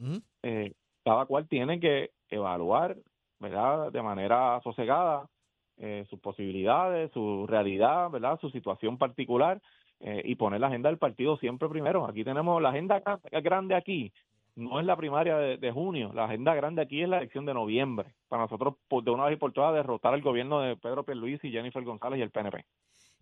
cada 1.04 1.26
cual 1.26 1.48
tiene 1.48 1.80
que 1.80 2.12
evaluar, 2.30 2.96
¿verdad?, 3.40 3.92
de 3.92 4.02
manera 4.02 4.60
sosegada 4.64 5.28
eh, 5.80 6.06
sus 6.10 6.20
posibilidades, 6.20 7.12
su 7.12 7.48
realidad, 7.48 8.10
¿verdad? 8.10 8.38
Su 8.40 8.50
situación 8.50 8.98
particular 8.98 9.62
eh, 10.02 10.22
y 10.26 10.36
poner 10.36 10.60
la 10.60 10.68
agenda 10.68 10.90
del 10.90 10.98
partido 10.98 11.38
siempre 11.38 11.70
primero. 11.70 12.06
Aquí 12.06 12.24
tenemos 12.24 12.62
la 12.62 12.70
agenda 12.70 13.02
grande 13.32 13.76
aquí, 13.76 14.12
no 14.56 14.80
es 14.80 14.86
la 14.86 14.98
primaria 14.98 15.38
de, 15.38 15.72
junio, 15.72 16.12
la 16.14 16.26
agenda 16.26 16.54
grande 16.54 16.82
aquí 16.82 17.02
es 17.02 17.08
la 17.08 17.18
elección 17.18 17.46
de 17.46 17.54
noviembre, 17.54 18.14
para 18.28 18.44
nosotros 18.44 18.76
de 18.90 19.12
una 19.12 19.26
vez 19.26 19.36
y 19.36 19.40
por 19.40 19.54
todas 19.54 19.74
derrotar 19.74 20.14
al 20.14 20.22
gobierno 20.22 20.60
de 20.60 20.76
Pedro 20.76 21.06
y 21.08 21.50
Jennifer 21.50 21.84
González 21.84 22.20
y 22.20 22.24
el 22.24 22.32
PNP. 22.32 22.66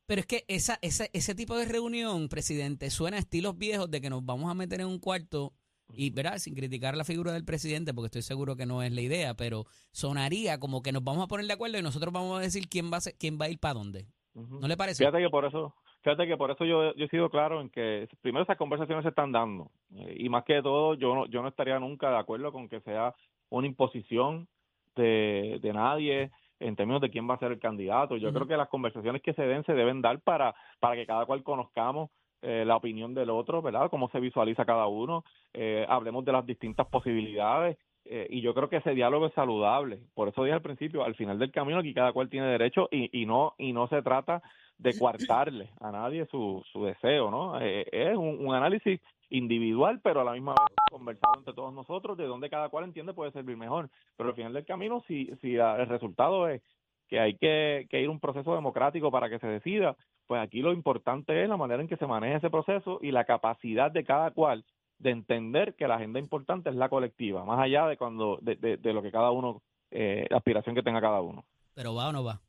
Pero 0.08 0.22
es 0.22 0.26
que 0.26 0.46
esa, 0.48 0.80
esa, 0.82 1.06
ese 1.14 1.36
tipo 1.36 1.56
de 1.56 1.66
reunión, 1.66 2.28
presidente, 2.30 2.90
suena 2.90 3.18
a 3.18 3.20
estilos 3.20 3.58
viejos 3.58 3.92
de 3.92 4.02
que 4.02 4.10
nos 4.10 4.26
vamos 4.26 4.50
a 4.50 4.56
meter 4.56 4.82
en 4.82 4.88
un 4.88 5.00
cuarto 5.00 5.54
y 5.94 6.10
verá, 6.10 6.38
sin 6.40 6.56
criticar 6.56 6.96
la 6.96 7.04
figura 7.04 7.32
del 7.32 7.46
presidente, 7.46 7.94
porque 7.94 8.08
estoy 8.08 8.22
seguro 8.22 8.56
que 8.56 8.66
no 8.66 8.84
es 8.84 8.92
la 8.92 9.02
idea, 9.02 9.34
pero 9.36 9.66
sonaría 9.92 10.60
como 10.60 10.82
que 10.82 10.92
nos 10.92 11.04
vamos 11.04 11.24
a 11.24 11.28
poner 11.28 11.46
de 11.46 11.54
acuerdo 11.54 11.78
y 11.78 11.82
nosotros 11.82 12.14
vamos 12.14 12.40
a 12.40 12.42
decir 12.42 12.68
quién 12.70 12.92
va 12.92 12.98
a, 12.98 13.02
quién 13.18 13.38
va 13.40 13.46
a 13.46 13.50
ir 13.50 13.60
para 13.60 13.76
dónde. 13.76 14.06
¿No 14.34 14.68
le 14.68 14.78
parece? 14.78 15.04
Fíjate 15.04 15.24
que 15.24 15.30
por 15.30 15.46
eso, 15.46 15.74
fíjate 16.04 16.28
que 16.28 16.38
por 16.38 16.52
eso 16.52 16.64
yo, 16.64 16.94
yo 16.94 17.06
he 17.06 17.10
sido 17.10 17.30
claro 17.30 17.62
en 17.62 17.70
que 17.70 18.08
primero 18.22 18.44
esas 18.44 18.58
conversaciones 18.58 19.04
se 19.04 19.10
están 19.10 19.32
dando 19.32 19.72
eh, 19.96 20.16
y 20.20 20.30
más 20.30 20.44
que 20.44 20.62
todo 20.62 20.94
yo 20.94 21.16
no, 21.16 21.26
yo 21.26 21.42
no 21.42 21.48
estaría 21.48 21.80
nunca 21.80 22.12
de 22.12 22.18
acuerdo 22.18 22.52
con 22.52 22.70
que 22.70 22.82
sea 22.82 23.16
una 23.50 23.66
imposición 23.66 24.48
de, 24.96 25.58
de 25.62 25.74
nadie 25.74 26.32
en 26.60 26.76
términos 26.76 27.02
de 27.02 27.10
quién 27.10 27.30
va 27.30 27.36
a 27.36 27.40
ser 27.40 27.52
el 27.52 27.60
candidato. 27.60 28.18
Yo 28.18 28.34
creo 28.34 28.48
que 28.48 28.58
las 28.58 28.70
conversaciones 28.70 29.22
que 29.22 29.34
se 29.34 29.44
den 29.44 29.64
se 29.64 29.74
deben 29.74 30.02
dar 30.02 30.20
para, 30.22 30.56
para 30.80 30.96
que 30.96 31.06
cada 31.06 31.26
cual 31.26 31.44
conozcamos 31.44 32.10
eh, 32.44 32.64
la 32.66 32.76
opinión 32.76 33.16
del 33.16 33.32
otro, 33.32 33.64
¿verdad? 33.64 33.90
Cómo 33.90 34.10
se 34.10 34.20
visualiza 34.20 34.64
cada 34.64 34.86
uno, 34.86 35.24
eh, 35.54 35.88
hablemos 35.90 36.24
de 36.24 36.32
las 36.32 36.46
distintas 36.46 36.86
posibilidades 36.86 37.78
eh, 38.06 38.28
y 38.30 38.42
yo 38.42 38.54
creo 38.54 38.70
que 38.70 38.78
ese 38.78 38.92
diálogo 38.94 39.26
es 39.26 39.34
saludable. 39.34 40.00
Por 40.14 40.28
eso 40.28 40.44
dije 40.44 40.54
al 40.54 40.62
principio, 40.62 41.04
al 41.04 41.16
final 41.16 41.40
del 41.40 41.52
camino 41.52 41.80
aquí 41.80 41.96
cada 41.96 42.14
cual 42.14 42.30
tiene 42.30 42.46
derecho 42.46 42.90
y, 42.92 43.10
y 43.22 43.26
no 43.26 43.56
y 43.58 43.74
no 43.74 43.88
se 43.88 44.04
trata 44.04 44.44
de 44.78 44.96
coartarle 45.00 45.72
a 45.82 45.92
nadie 45.92 46.28
su, 46.28 46.64
su 46.72 46.86
deseo, 46.86 47.32
¿no? 47.32 47.60
es 47.60 48.16
un, 48.16 48.54
análisis 48.54 49.02
individual, 49.32 50.00
pero 50.04 50.22
a 50.22 50.24
la 50.24 50.34
misma 50.34 50.52
vez 50.52 50.78
conversado 50.92 51.40
entre 51.40 51.56
todos 51.56 51.74
nosotros 51.74 52.16
de 52.20 52.26
donde 52.26 52.52
cada 52.52 52.70
cual 52.70 52.84
entiende 52.84 53.16
puede 53.16 53.32
servir 53.32 53.58
mejor. 53.58 53.90
Pero 54.16 54.30
al 54.30 54.36
final 54.36 54.54
del 54.54 54.66
camino, 54.66 55.04
si, 55.08 55.32
si 55.42 55.56
el 55.56 55.88
resultado 55.88 56.48
es 56.48 56.62
que 57.08 57.20
hay 57.20 57.36
que, 57.38 57.88
que 57.90 58.02
ir 58.02 58.10
un 58.10 58.20
proceso 58.20 58.54
democrático 58.54 59.10
para 59.10 59.28
que 59.30 59.40
se 59.40 59.48
decida, 59.48 59.96
pues 60.28 60.42
aquí 60.42 60.62
lo 60.62 60.74
importante 60.74 61.44
es 61.44 61.50
la 61.50 61.58
manera 61.58 61.82
en 61.82 61.88
que 61.88 61.98
se 61.98 62.06
maneja 62.06 62.38
ese 62.38 62.50
proceso 62.50 63.00
y 63.02 63.12
la 63.12 63.26
capacidad 63.26 63.92
de 63.92 64.04
cada 64.04 64.32
cual 64.32 64.66
de 65.00 65.12
entender 65.12 65.76
que 65.76 65.88
la 65.88 65.96
agenda 65.96 66.20
importante 66.20 66.70
es 66.70 66.76
la 66.76 66.90
colectiva, 66.90 67.46
más 67.46 67.60
allá 67.60 67.88
de 67.88 67.98
cuando 67.98 68.40
de, 68.42 68.56
de, 68.56 68.94
lo 68.94 69.02
que 69.02 69.12
cada 69.12 69.32
uno, 69.32 69.62
eh, 69.92 70.26
la 70.30 70.38
aspiración 70.38 70.76
que 70.76 70.84
tenga 70.84 71.02
cada 71.02 71.22
uno. 71.22 71.46
Pero 71.74 71.94
va 71.94 72.10
o 72.10 72.12
no 72.12 72.24
va, 72.24 72.42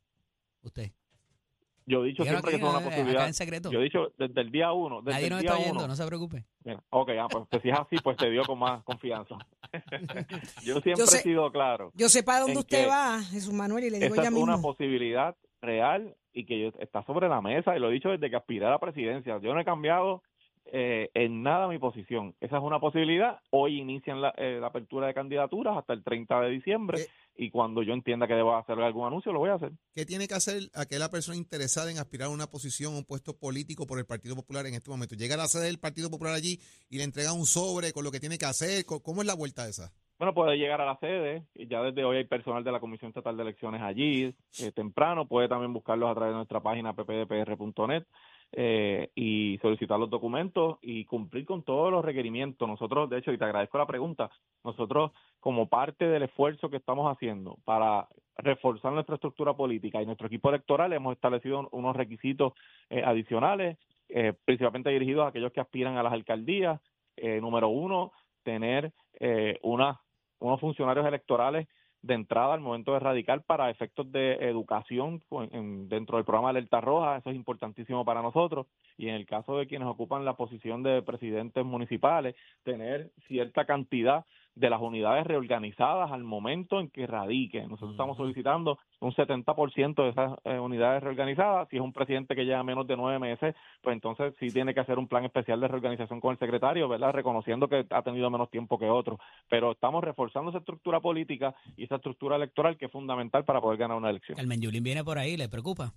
usted. 0.63 0.91
Yo 1.85 2.03
he 2.03 2.09
dicho 2.09 2.23
siempre 2.23 2.51
que 2.51 2.57
es 2.57 2.63
una 2.63 2.81
posibilidad. 2.81 3.31
Yo 3.71 3.79
he 3.79 3.83
dicho 3.83 4.13
desde 4.15 4.41
el 4.41 4.51
día 4.51 4.71
uno. 4.71 5.01
Desde 5.01 5.17
Nadie 5.17 5.29
nos 5.31 5.39
está 5.39 5.57
oyendo, 5.57 5.87
no 5.87 5.95
se 5.95 6.05
preocupe. 6.05 6.45
ok, 6.91 7.09
ah, 7.19 7.27
pues, 7.27 7.63
si 7.63 7.69
es 7.69 7.79
así, 7.79 7.95
pues 8.03 8.15
te 8.15 8.29
dio 8.29 8.43
con 8.43 8.59
más 8.59 8.83
confianza. 8.85 9.35
yo 10.63 10.79
siempre 10.81 11.03
he 11.03 11.07
sido 11.07 11.51
claro. 11.51 11.91
Yo 11.95 12.07
sé 12.07 12.21
para 12.21 12.41
dónde 12.41 12.59
usted 12.59 12.87
va, 12.87 13.23
Jesús 13.23 13.53
Manuel, 13.53 13.85
y 13.85 13.89
le 13.89 13.99
digo 13.99 14.13
esa 14.13 14.23
ya 14.23 14.29
es 14.29 14.35
una 14.35 14.59
posibilidad 14.59 15.35
real 15.61 16.15
y 16.33 16.45
que 16.45 16.71
está 16.79 17.03
sobre 17.03 17.27
la 17.27 17.41
mesa 17.41 17.75
y 17.75 17.79
lo 17.79 17.89
he 17.89 17.93
dicho 17.93 18.09
desde 18.09 18.29
que 18.29 18.35
aspiré 18.35 18.65
a 18.65 18.71
la 18.71 18.79
presidencia. 18.79 19.39
Yo 19.39 19.53
no 19.53 19.59
he 19.59 19.65
cambiado 19.65 20.21
eh, 20.71 21.09
en 21.15 21.41
nada 21.41 21.67
mi 21.67 21.79
posición. 21.79 22.35
Esa 22.39 22.57
es 22.57 22.63
una 22.63 22.79
posibilidad. 22.79 23.39
Hoy 23.49 23.79
inician 23.79 24.21
la, 24.21 24.33
eh, 24.37 24.61
apertura 24.63 25.07
de 25.07 25.15
candidaturas 25.15 25.75
hasta 25.75 25.93
el 25.93 26.03
30 26.03 26.41
de 26.41 26.49
diciembre 26.49 27.05
y 27.35 27.49
cuando 27.49 27.81
yo 27.81 27.93
entienda 27.93 28.27
que 28.27 28.35
debo 28.35 28.55
hacer 28.55 28.79
algún 28.79 29.07
anuncio, 29.07 29.33
lo 29.33 29.39
voy 29.39 29.49
a 29.49 29.55
hacer. 29.55 29.71
¿Qué 29.95 30.05
tiene 30.05 30.27
que 30.27 30.35
hacer 30.35 30.69
aquella 30.75 31.09
persona 31.09 31.37
interesada 31.37 31.89
en 31.89 31.97
aspirar 31.97 32.27
a 32.27 32.31
una 32.31 32.47
posición, 32.47 32.93
un 32.93 33.05
puesto 33.05 33.35
político 33.35 33.87
por 33.87 33.97
el 33.97 34.05
Partido 34.05 34.35
Popular 34.35 34.67
en 34.67 34.75
este 34.75 34.91
momento? 34.91 35.15
Llega 35.15 35.35
a 35.35 35.39
la 35.39 35.47
sede 35.47 35.65
del 35.65 35.79
Partido 35.79 36.11
Popular 36.11 36.35
allí 36.35 36.59
y 36.89 36.97
le 36.97 37.03
entrega 37.03 37.33
un 37.33 37.45
sobre 37.45 37.91
con 37.91 38.03
lo 38.03 38.11
que 38.11 38.19
tiene 38.19 38.37
que 38.37 38.45
hacer. 38.45 38.85
¿Cómo 38.85 39.21
es 39.21 39.27
la 39.27 39.35
vuelta 39.35 39.67
esa? 39.67 39.91
Bueno, 40.19 40.33
puede 40.33 40.57
llegar 40.57 40.81
a 40.81 40.85
la 40.85 40.97
sede, 40.97 41.45
ya 41.55 41.81
desde 41.81 42.03
hoy 42.03 42.17
hay 42.17 42.23
personal 42.25 42.61
de 42.61 42.73
la 42.73 42.81
Comisión 42.81 43.07
Estatal 43.07 43.37
de 43.37 43.43
Elecciones 43.43 43.81
allí, 43.81 44.35
eh, 44.59 44.71
temprano, 44.73 45.25
puede 45.25 45.47
también 45.47 45.71
buscarlos 45.71 46.11
a 46.11 46.13
través 46.13 46.33
de 46.33 46.35
nuestra 46.35 46.59
página 46.59 46.91
ppdpr.net 46.91 48.03
eh, 48.51 49.11
y 49.15 49.57
solicitar 49.61 49.97
los 49.97 50.09
documentos 50.09 50.77
y 50.81 51.05
cumplir 51.05 51.45
con 51.45 51.63
todos 51.63 51.89
los 51.89 52.03
requerimientos. 52.03 52.67
Nosotros, 52.67 53.09
de 53.09 53.19
hecho, 53.19 53.31
y 53.31 53.37
te 53.37 53.45
agradezco 53.45 53.77
la 53.77 53.87
pregunta, 53.87 54.29
nosotros 54.65 55.11
como 55.39 55.69
parte 55.69 56.05
del 56.05 56.23
esfuerzo 56.23 56.69
que 56.69 56.77
estamos 56.77 57.09
haciendo 57.09 57.57
para 57.63 58.09
reforzar 58.35 58.91
nuestra 58.91 59.15
estructura 59.15 59.53
política 59.53 60.01
y 60.01 60.05
nuestro 60.05 60.27
equipo 60.27 60.49
electoral 60.49 60.91
hemos 60.91 61.13
establecido 61.13 61.69
unos 61.71 61.95
requisitos 61.95 62.51
eh, 62.89 63.03
adicionales, 63.05 63.77
eh, 64.09 64.33
principalmente 64.43 64.89
dirigidos 64.89 65.23
a 65.23 65.29
aquellos 65.29 65.53
que 65.53 65.61
aspiran 65.61 65.95
a 65.95 66.03
las 66.03 66.11
alcaldías. 66.11 66.81
Número 67.41 67.67
uno, 67.67 68.13
tener 68.43 68.93
eh, 69.19 69.59
una 69.61 69.99
unos 70.39 70.59
funcionarios 70.59 71.05
electorales 71.05 71.67
de 72.01 72.13
entrada 72.13 72.53
al 72.53 72.61
momento 72.61 72.93
de 72.93 72.99
radical 72.99 73.41
para 73.41 73.69
efectos 73.69 74.09
de 74.11 74.35
educación 74.35 75.21
dentro 75.89 76.17
del 76.17 76.25
programa 76.25 76.49
Alerta 76.49 76.79
Roja, 76.79 77.17
eso 77.17 77.29
es 77.29 77.35
importantísimo 77.35 78.05
para 78.05 78.21
nosotros, 78.21 78.67
y 78.97 79.09
en 79.09 79.15
el 79.15 79.25
caso 79.25 79.57
de 79.57 79.67
quienes 79.67 79.87
ocupan 79.87 80.23
la 80.23 80.37
posición 80.37 80.81
de 80.81 81.01
presidentes 81.01 81.65
municipales, 81.65 82.35
tener 82.63 83.11
cierta 83.27 83.65
cantidad 83.65 84.25
de 84.59 84.69
las 84.69 84.81
unidades 84.81 85.25
reorganizadas 85.25 86.11
al 86.11 86.23
momento 86.23 86.81
en 86.81 86.89
que 86.89 87.07
radiquen. 87.07 87.69
Nosotros 87.69 87.91
estamos 87.91 88.17
solicitando 88.17 88.77
un 88.99 89.13
70% 89.13 90.03
de 90.03 90.09
esas 90.09 90.37
eh, 90.43 90.59
unidades 90.59 91.01
reorganizadas. 91.01 91.69
Si 91.69 91.77
es 91.77 91.81
un 91.81 91.93
presidente 91.93 92.35
que 92.35 92.43
lleva 92.43 92.61
menos 92.61 92.85
de 92.85 92.97
nueve 92.97 93.19
meses, 93.19 93.55
pues 93.81 93.93
entonces 93.93 94.33
sí 94.37 94.51
tiene 94.51 94.73
que 94.73 94.81
hacer 94.81 94.99
un 94.99 95.07
plan 95.07 95.23
especial 95.23 95.61
de 95.61 95.69
reorganización 95.69 96.19
con 96.19 96.33
el 96.33 96.39
secretario, 96.39 96.89
¿verdad? 96.89 97.13
Reconociendo 97.13 97.69
que 97.69 97.85
ha 97.89 98.01
tenido 98.01 98.29
menos 98.29 98.51
tiempo 98.51 98.77
que 98.77 98.89
otro. 98.89 99.17
Pero 99.49 99.71
estamos 99.71 100.03
reforzando 100.03 100.49
esa 100.49 100.59
estructura 100.59 100.99
política 100.99 101.55
y 101.77 101.85
esa 101.85 101.95
estructura 101.95 102.35
electoral 102.35 102.77
que 102.77 102.87
es 102.87 102.91
fundamental 102.91 103.45
para 103.45 103.61
poder 103.61 103.79
ganar 103.79 103.95
una 103.95 104.09
elección. 104.09 104.37
¿El 104.37 104.47
Menjulín 104.47 104.83
viene 104.83 105.05
por 105.05 105.17
ahí? 105.17 105.37
¿Le 105.37 105.47
preocupa? 105.47 105.93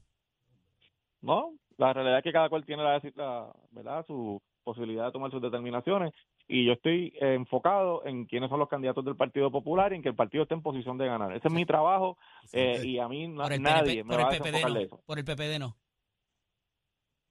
No, 1.20 1.52
la 1.78 1.92
realidad 1.92 2.18
es 2.18 2.24
que 2.24 2.32
cada 2.32 2.48
cual 2.48 2.64
tiene 2.64 2.84
la, 2.84 3.00
la 3.16 3.52
¿verdad? 3.72 4.06
su 4.06 4.40
posibilidad 4.62 5.06
de 5.06 5.12
tomar 5.12 5.30
sus 5.30 5.42
determinaciones 5.42 6.12
y 6.48 6.66
yo 6.66 6.72
estoy 6.72 7.12
eh, 7.20 7.34
enfocado 7.34 8.04
en 8.04 8.26
quiénes 8.26 8.50
son 8.50 8.58
los 8.58 8.68
candidatos 8.68 9.04
del 9.04 9.16
Partido 9.16 9.50
Popular 9.50 9.92
y 9.92 9.96
en 9.96 10.02
que 10.02 10.08
el 10.08 10.14
partido 10.14 10.42
esté 10.42 10.54
en 10.54 10.62
posición 10.62 10.98
de 10.98 11.06
ganar. 11.06 11.32
Ese 11.32 11.48
es 11.48 11.54
mi 11.54 11.64
trabajo 11.64 12.16
eh, 12.52 12.80
y 12.84 12.98
a 12.98 13.08
mí 13.08 13.28
nadie 13.28 14.04
me 14.04 14.16
va 14.16 14.28
a 14.28 14.38
no, 14.38 14.78
eso. 14.78 15.00
Por 15.06 15.18
el 15.18 15.24
PPD 15.24 15.58
no. 15.58 15.76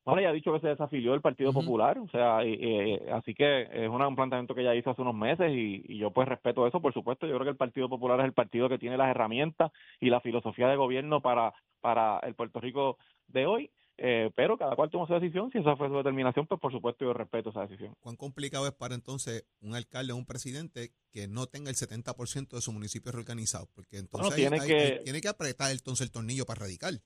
No, 0.03 0.19
ya 0.19 0.29
ha 0.29 0.33
dicho 0.33 0.51
que 0.51 0.59
se 0.59 0.69
desafilió 0.69 1.13
el 1.13 1.21
Partido 1.21 1.53
Popular, 1.53 1.99
o 1.99 2.07
sea, 2.09 2.39
así 2.39 3.35
que 3.35 3.61
es 3.71 3.87
un 3.87 4.15
planteamiento 4.15 4.55
que 4.55 4.63
ya 4.63 4.73
hizo 4.73 4.89
hace 4.89 5.01
unos 5.03 5.13
meses 5.13 5.51
y, 5.51 5.85
y, 5.87 5.99
yo 5.99 6.09
pues 6.09 6.27
respeto 6.27 6.65
eso, 6.65 6.81
por 6.81 6.91
supuesto, 6.91 7.27
yo 7.27 7.35
creo 7.35 7.45
que 7.45 7.51
el 7.51 7.55
Partido 7.55 7.87
Popular 7.87 8.19
es 8.19 8.25
el 8.25 8.33
partido 8.33 8.67
que 8.67 8.79
tiene 8.79 8.97
las 8.97 9.09
herramientas 9.09 9.71
y 9.99 10.09
la 10.09 10.19
filosofía 10.19 10.67
de 10.69 10.75
gobierno 10.75 11.21
para, 11.21 11.53
para 11.81 12.17
el 12.23 12.33
Puerto 12.33 12.59
Rico 12.59 12.97
de 13.27 13.45
hoy 13.45 13.71
eh, 14.03 14.31
pero 14.35 14.57
cada 14.57 14.75
cual 14.75 14.89
toma 14.89 15.05
su 15.05 15.13
decisión. 15.13 15.51
Si 15.51 15.59
esa 15.59 15.75
fue 15.75 15.87
su 15.87 15.95
determinación, 15.95 16.47
pues 16.47 16.59
por 16.59 16.71
supuesto 16.71 17.05
yo 17.05 17.13
respeto 17.13 17.51
esa 17.51 17.61
decisión. 17.61 17.93
¿Cuán 17.99 18.15
complicado 18.15 18.65
es 18.65 18.73
para 18.73 18.95
entonces 18.95 19.45
un 19.61 19.75
alcalde 19.75 20.11
o 20.11 20.15
un 20.15 20.25
presidente 20.25 20.89
que 21.11 21.27
no 21.27 21.45
tenga 21.45 21.69
el 21.69 21.75
70% 21.75 22.49
de 22.49 22.61
su 22.61 22.73
municipio 22.73 23.11
reorganizado? 23.11 23.67
Porque 23.75 23.99
entonces 23.99 24.33
tiene, 24.35 24.59
que, 24.59 25.01
tiene 25.03 25.21
que 25.21 25.27
apretar 25.27 25.71
entonces 25.71 26.07
el 26.07 26.11
tornillo 26.11 26.45
para 26.45 26.61
radical. 26.61 27.03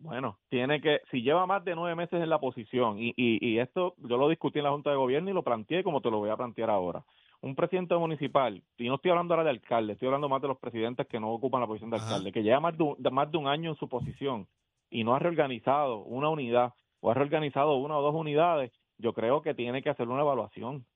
Bueno, 0.00 0.40
tiene 0.48 0.80
que, 0.80 0.98
si 1.12 1.22
lleva 1.22 1.46
más 1.46 1.64
de 1.64 1.76
nueve 1.76 1.94
meses 1.94 2.20
en 2.20 2.28
la 2.28 2.40
posición, 2.40 2.98
y, 2.98 3.14
y, 3.16 3.38
y 3.40 3.60
esto 3.60 3.94
yo 3.98 4.16
lo 4.16 4.28
discutí 4.28 4.58
en 4.58 4.64
la 4.64 4.72
Junta 4.72 4.90
de 4.90 4.96
Gobierno 4.96 5.30
y 5.30 5.34
lo 5.34 5.44
planteé 5.44 5.84
como 5.84 6.00
te 6.00 6.10
lo 6.10 6.18
voy 6.18 6.30
a 6.30 6.36
plantear 6.36 6.70
ahora. 6.70 7.04
Un 7.40 7.54
presidente 7.54 7.94
municipal, 7.94 8.60
y 8.78 8.88
no 8.88 8.96
estoy 8.96 9.12
hablando 9.12 9.34
ahora 9.34 9.44
de 9.44 9.50
alcalde, 9.50 9.92
estoy 9.92 10.06
hablando 10.06 10.28
más 10.28 10.42
de 10.42 10.48
los 10.48 10.58
presidentes 10.58 11.06
que 11.06 11.20
no 11.20 11.30
ocupan 11.30 11.60
la 11.60 11.68
posición 11.68 11.90
de 11.90 11.98
alcalde, 11.98 12.32
que 12.32 12.42
lleva 12.42 12.58
más 12.58 12.74
de, 12.76 13.10
más 13.12 13.30
de 13.30 13.38
un 13.38 13.46
año 13.46 13.70
en 13.70 13.76
su 13.76 13.88
posición 13.88 14.48
y 14.92 15.04
no 15.04 15.14
ha 15.14 15.18
reorganizado 15.18 16.02
una 16.04 16.28
unidad 16.28 16.74
o 17.00 17.10
ha 17.10 17.14
reorganizado 17.14 17.76
una 17.76 17.98
o 17.98 18.02
dos 18.02 18.14
unidades, 18.14 18.70
yo 18.98 19.12
creo 19.12 19.42
que 19.42 19.54
tiene 19.54 19.82
que 19.82 19.90
hacer 19.90 20.08
una 20.08 20.22
evaluación 20.22 20.86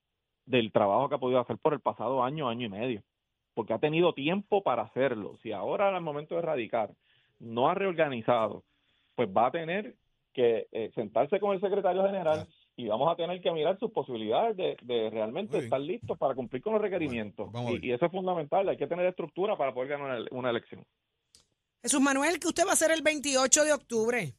del 0.45 0.71
trabajo 0.71 1.09
que 1.09 1.15
ha 1.15 1.19
podido 1.19 1.39
hacer 1.39 1.57
por 1.57 1.73
el 1.73 1.81
pasado 1.81 2.23
año, 2.23 2.47
año 2.47 2.67
y 2.67 2.69
medio, 2.69 3.03
porque 3.53 3.73
ha 3.73 3.79
tenido 3.79 4.13
tiempo 4.13 4.63
para 4.63 4.83
hacerlo. 4.83 5.35
Si 5.43 5.51
ahora 5.51 5.89
al 5.93 6.01
momento 6.01 6.35
de 6.35 6.41
erradicar 6.41 6.91
no 7.39 7.69
ha 7.69 7.73
reorganizado 7.73 8.63
pues 9.17 9.29
va 9.35 9.47
a 9.47 9.51
tener 9.51 9.95
que 10.31 10.67
eh, 10.71 10.91
sentarse 10.93 11.39
con 11.39 11.55
el 11.55 11.59
secretario 11.59 12.05
general 12.05 12.47
y 12.75 12.87
vamos 12.87 13.11
a 13.11 13.15
tener 13.15 13.41
que 13.41 13.51
mirar 13.51 13.79
sus 13.79 13.91
posibilidades 13.91 14.55
de, 14.55 14.77
de 14.83 15.09
realmente 15.09 15.57
estar 15.57 15.81
listos 15.81 16.15
para 16.19 16.35
cumplir 16.35 16.61
con 16.61 16.73
los 16.73 16.81
requerimientos. 16.83 17.49
y, 17.81 17.91
eso 17.91 18.05
es 18.05 18.11
fundamental, 18.11 18.69
hay 18.69 18.77
que 18.77 18.85
tener 18.85 19.07
estructura 19.07 19.57
para 19.57 19.73
poder 19.73 19.89
ganar 19.89 20.21
una 20.29 20.51
elección. 20.51 20.85
Jesús 21.81 22.01
Manuel, 22.01 22.39
que 22.39 22.47
usted 22.47 22.65
va 22.65 22.71
a 22.71 22.73
hacer 22.73 22.91
el 22.91 23.01
28 23.01 23.63
de 23.63 23.73
octubre? 23.73 24.35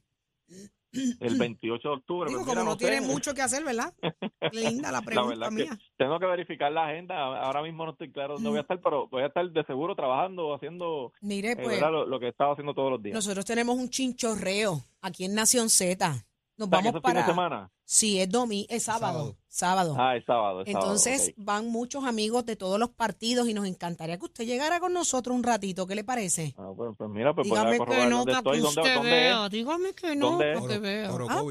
El 0.93 1.39
28 1.39 1.89
de 1.89 1.95
octubre. 1.95 2.29
Digo, 2.31 2.45
pues 2.45 2.57
como 2.57 2.71
no, 2.71 2.77
tiene 2.77 3.01
mucho 3.01 3.35
que 3.35 3.43
hacer, 3.43 3.63
¿verdad? 3.63 3.93
Linda 4.53 4.91
la 4.91 5.03
pregunta 5.03 5.51
mía. 5.51 5.79
tengo 5.97 6.19
que 6.19 6.27
verificar 6.27 6.73
la 6.73 6.89
agenda. 6.89 7.17
Ahora 7.19 7.63
mismo 7.63 7.85
no 7.85 7.93
estoy 7.93 8.11
claro 8.11 8.35
dónde 8.35 8.49
voy 8.49 8.59
a 8.59 8.63
estar, 8.63 8.81
pero 8.81 9.07
voy 9.09 9.23
a 9.23 9.27
estar 9.27 9.49
de 9.51 9.65
seguro 9.65 9.95
trabajando, 9.95 10.55
haciendo 10.55 11.13
Mire, 11.21 11.53
eh, 11.53 11.57
pues, 11.57 11.81
lo, 11.81 12.07
lo, 12.07 12.19
que 12.19 12.27
he 12.27 12.31
estado 12.31 12.53
haciendo 12.53 12.75
todos 12.75 12.91
los 12.91 13.03
días. 13.03 13.15
Nosotros 13.15 13.45
tenemos 13.45 13.77
un 13.77 13.91
chinchorreo 13.91 14.83
aquí 15.03 15.25
en 15.25 15.35
Nación 15.35 15.69
Z. 15.69 16.25
Nos 16.59 16.69
vamos 16.69 17.01
para. 17.01 17.25
semana? 17.25 17.71
Sí, 17.85 18.21
es 18.21 18.29
domingo, 18.29 18.67
es 18.69 18.83
sábado. 18.83 19.37
Sábado. 19.47 19.97
Ah, 19.97 20.17
es 20.17 20.25
sábado. 20.25 20.63
Entonces 20.67 21.33
van 21.37 21.69
muchos 21.69 22.05
amigos 22.05 22.45
de 22.45 22.57
todos 22.57 22.79
los 22.79 22.91
partidos 22.91 23.49
y 23.49 23.55
nos 23.55 23.67
encantaría 23.67 24.19
que 24.19 24.25
usted 24.27 24.45
llegara 24.45 24.81
con 24.81 24.93
nosotros 24.93 25.35
un 25.35 25.43
ratito. 25.43 25.87
¿Qué 25.87 25.95
le 25.95 26.05
parece? 26.05 26.55
Ah, 26.59 26.71
pues, 26.77 26.95
pues 26.99 27.09
mira, 27.11 27.33
pues 27.33 27.47
dígame 27.47 27.79
que 27.79 28.07
no, 28.07 28.25
para 28.25 28.43
que 28.43 28.61
usted 28.61 29.03
vea. 29.03 29.49
Dígame 29.49 29.95
que 29.95 30.17
no, 30.17 30.37
para 30.37 30.61
que 30.67 30.79
vea. 30.79 31.11
Ah, 31.29 31.43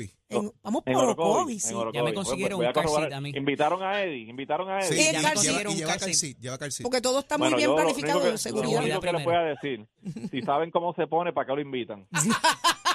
vamos 0.61 0.83
por 0.83 0.95
Orocovi, 0.95 1.59
sí. 1.59 1.73
Ya 1.93 2.03
me 2.03 2.13
consiguieron 2.13 2.63
un 2.63 2.71
calcit 2.73 3.13
a 3.13 3.21
mí. 3.21 3.31
Invitaron 3.33 3.81
a 3.81 4.03
Eddie, 4.03 4.29
invitaron 4.29 4.69
a 4.69 4.79
Eddie. 4.81 5.03
Sí, 5.03 5.13
ya 5.13 5.21
me 5.21 5.33
consiguieron 5.33 5.73
un 5.73 5.79
calcit. 5.79 6.39
Lleva 6.39 6.57
calcit. 6.57 6.83
Porque 6.83 7.01
todo 7.01 7.19
está 7.19 7.37
muy 7.37 7.53
bien 7.53 7.73
planificado 7.73 8.19
de 8.19 8.37
seguridad. 8.37 8.79
Lo 8.79 8.85
único 8.85 8.99
que 8.99 9.13
les 9.13 9.23
voy 9.23 9.35
a 9.35 9.41
decir, 9.41 9.87
si 10.29 10.41
saben 10.41 10.69
cómo 10.69 10.93
se 10.93 11.07
pone, 11.07 11.31
¿para 11.31 11.47
qué 11.47 11.53
lo 11.53 11.61
invitan? 11.61 12.05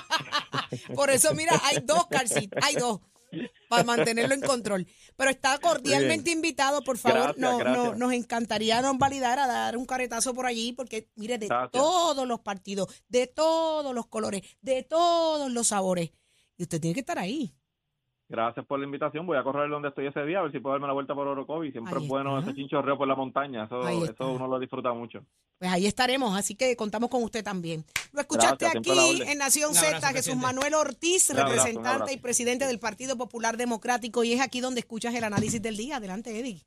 Por 0.95 1.11
eso, 1.11 1.35
mira, 1.35 1.61
hay 1.65 1.79
dos 1.85 2.07
calcit, 2.09 2.53
hay 2.63 2.75
dos 2.77 3.01
para 3.69 3.85
mantenerlo 3.85 4.35
en 4.35 4.41
control. 4.41 4.87
Pero 5.17 5.31
está 5.31 5.59
cordialmente 5.59 6.31
invitado, 6.31 6.83
por 6.83 6.99
favor. 6.99 7.35
no, 7.39 7.63
no, 7.63 7.95
nos 7.95 8.13
encantaría 8.13 8.83
nos 8.83 8.99
validar 8.99 9.39
a 9.39 9.47
dar 9.47 9.77
un 9.77 9.87
caretazo 9.87 10.35
por 10.35 10.47
allí, 10.47 10.73
porque 10.73 11.09
mire, 11.17 11.39
de 11.39 11.49
todos 11.71 12.27
los 12.27 12.41
partidos, 12.41 12.89
de 13.09 13.27
todos 13.27 13.95
los 13.95 14.07
colores, 14.07 14.43
de 14.61 14.83
todos 14.83 15.51
los 15.51 15.69
sabores. 15.69 16.11
Y 16.57 16.65
usted 16.65 16.81
tiene 16.81 16.95
que 16.95 17.01
estar 17.01 17.19
ahí. 17.19 17.55
Gracias 18.33 18.65
por 18.65 18.79
la 18.79 18.87
invitación. 18.87 19.27
Voy 19.27 19.37
a 19.37 19.43
correr 19.43 19.69
donde 19.69 19.91
estoy 19.91 20.07
ese 20.07 20.25
día, 20.25 20.39
a 20.39 20.43
ver 20.43 20.53
si 20.53 20.59
puedo 20.59 20.73
darme 20.73 20.87
la 20.87 20.95
vuelta 20.95 21.15
por 21.15 21.27
Orocovi. 21.27 21.71
Siempre 21.71 21.99
es 21.99 22.09
bueno 22.09 22.39
ese 22.39 22.55
chinchorreo 22.55 22.97
por 22.97 23.07
la 23.07 23.15
montaña. 23.15 23.65
Eso, 23.65 23.87
eso 23.87 24.33
uno 24.33 24.47
lo 24.47 24.59
disfruta 24.59 24.91
mucho. 24.95 25.23
Pues 25.59 25.71
ahí 25.71 25.87
estaremos, 25.87 26.35
así 26.35 26.55
que 26.55 26.75
contamos 26.75 27.11
con 27.11 27.23
usted 27.23 27.45
también. 27.45 27.85
Lo 28.11 28.23
escuchaste 28.23 28.67
aquí 28.67 29.23
en 29.27 29.37
Nación 29.37 29.75
Z, 29.75 30.01
Jesús 30.15 30.37
Manuel 30.37 30.73
Ortiz, 30.73 31.29
representante 31.35 32.15
y 32.15 32.17
presidente 32.17 32.67
del 32.67 32.79
Partido 32.79 33.19
Popular 33.19 33.59
Democrático, 33.59 34.25
y 34.25 34.33
es 34.33 34.41
aquí 34.41 34.61
donde 34.61 34.81
escuchas 34.81 35.15
el 35.15 35.25
análisis 35.25 35.61
del 35.61 35.77
día. 35.77 35.99
Adelante, 35.99 36.39
Eddie. 36.39 36.63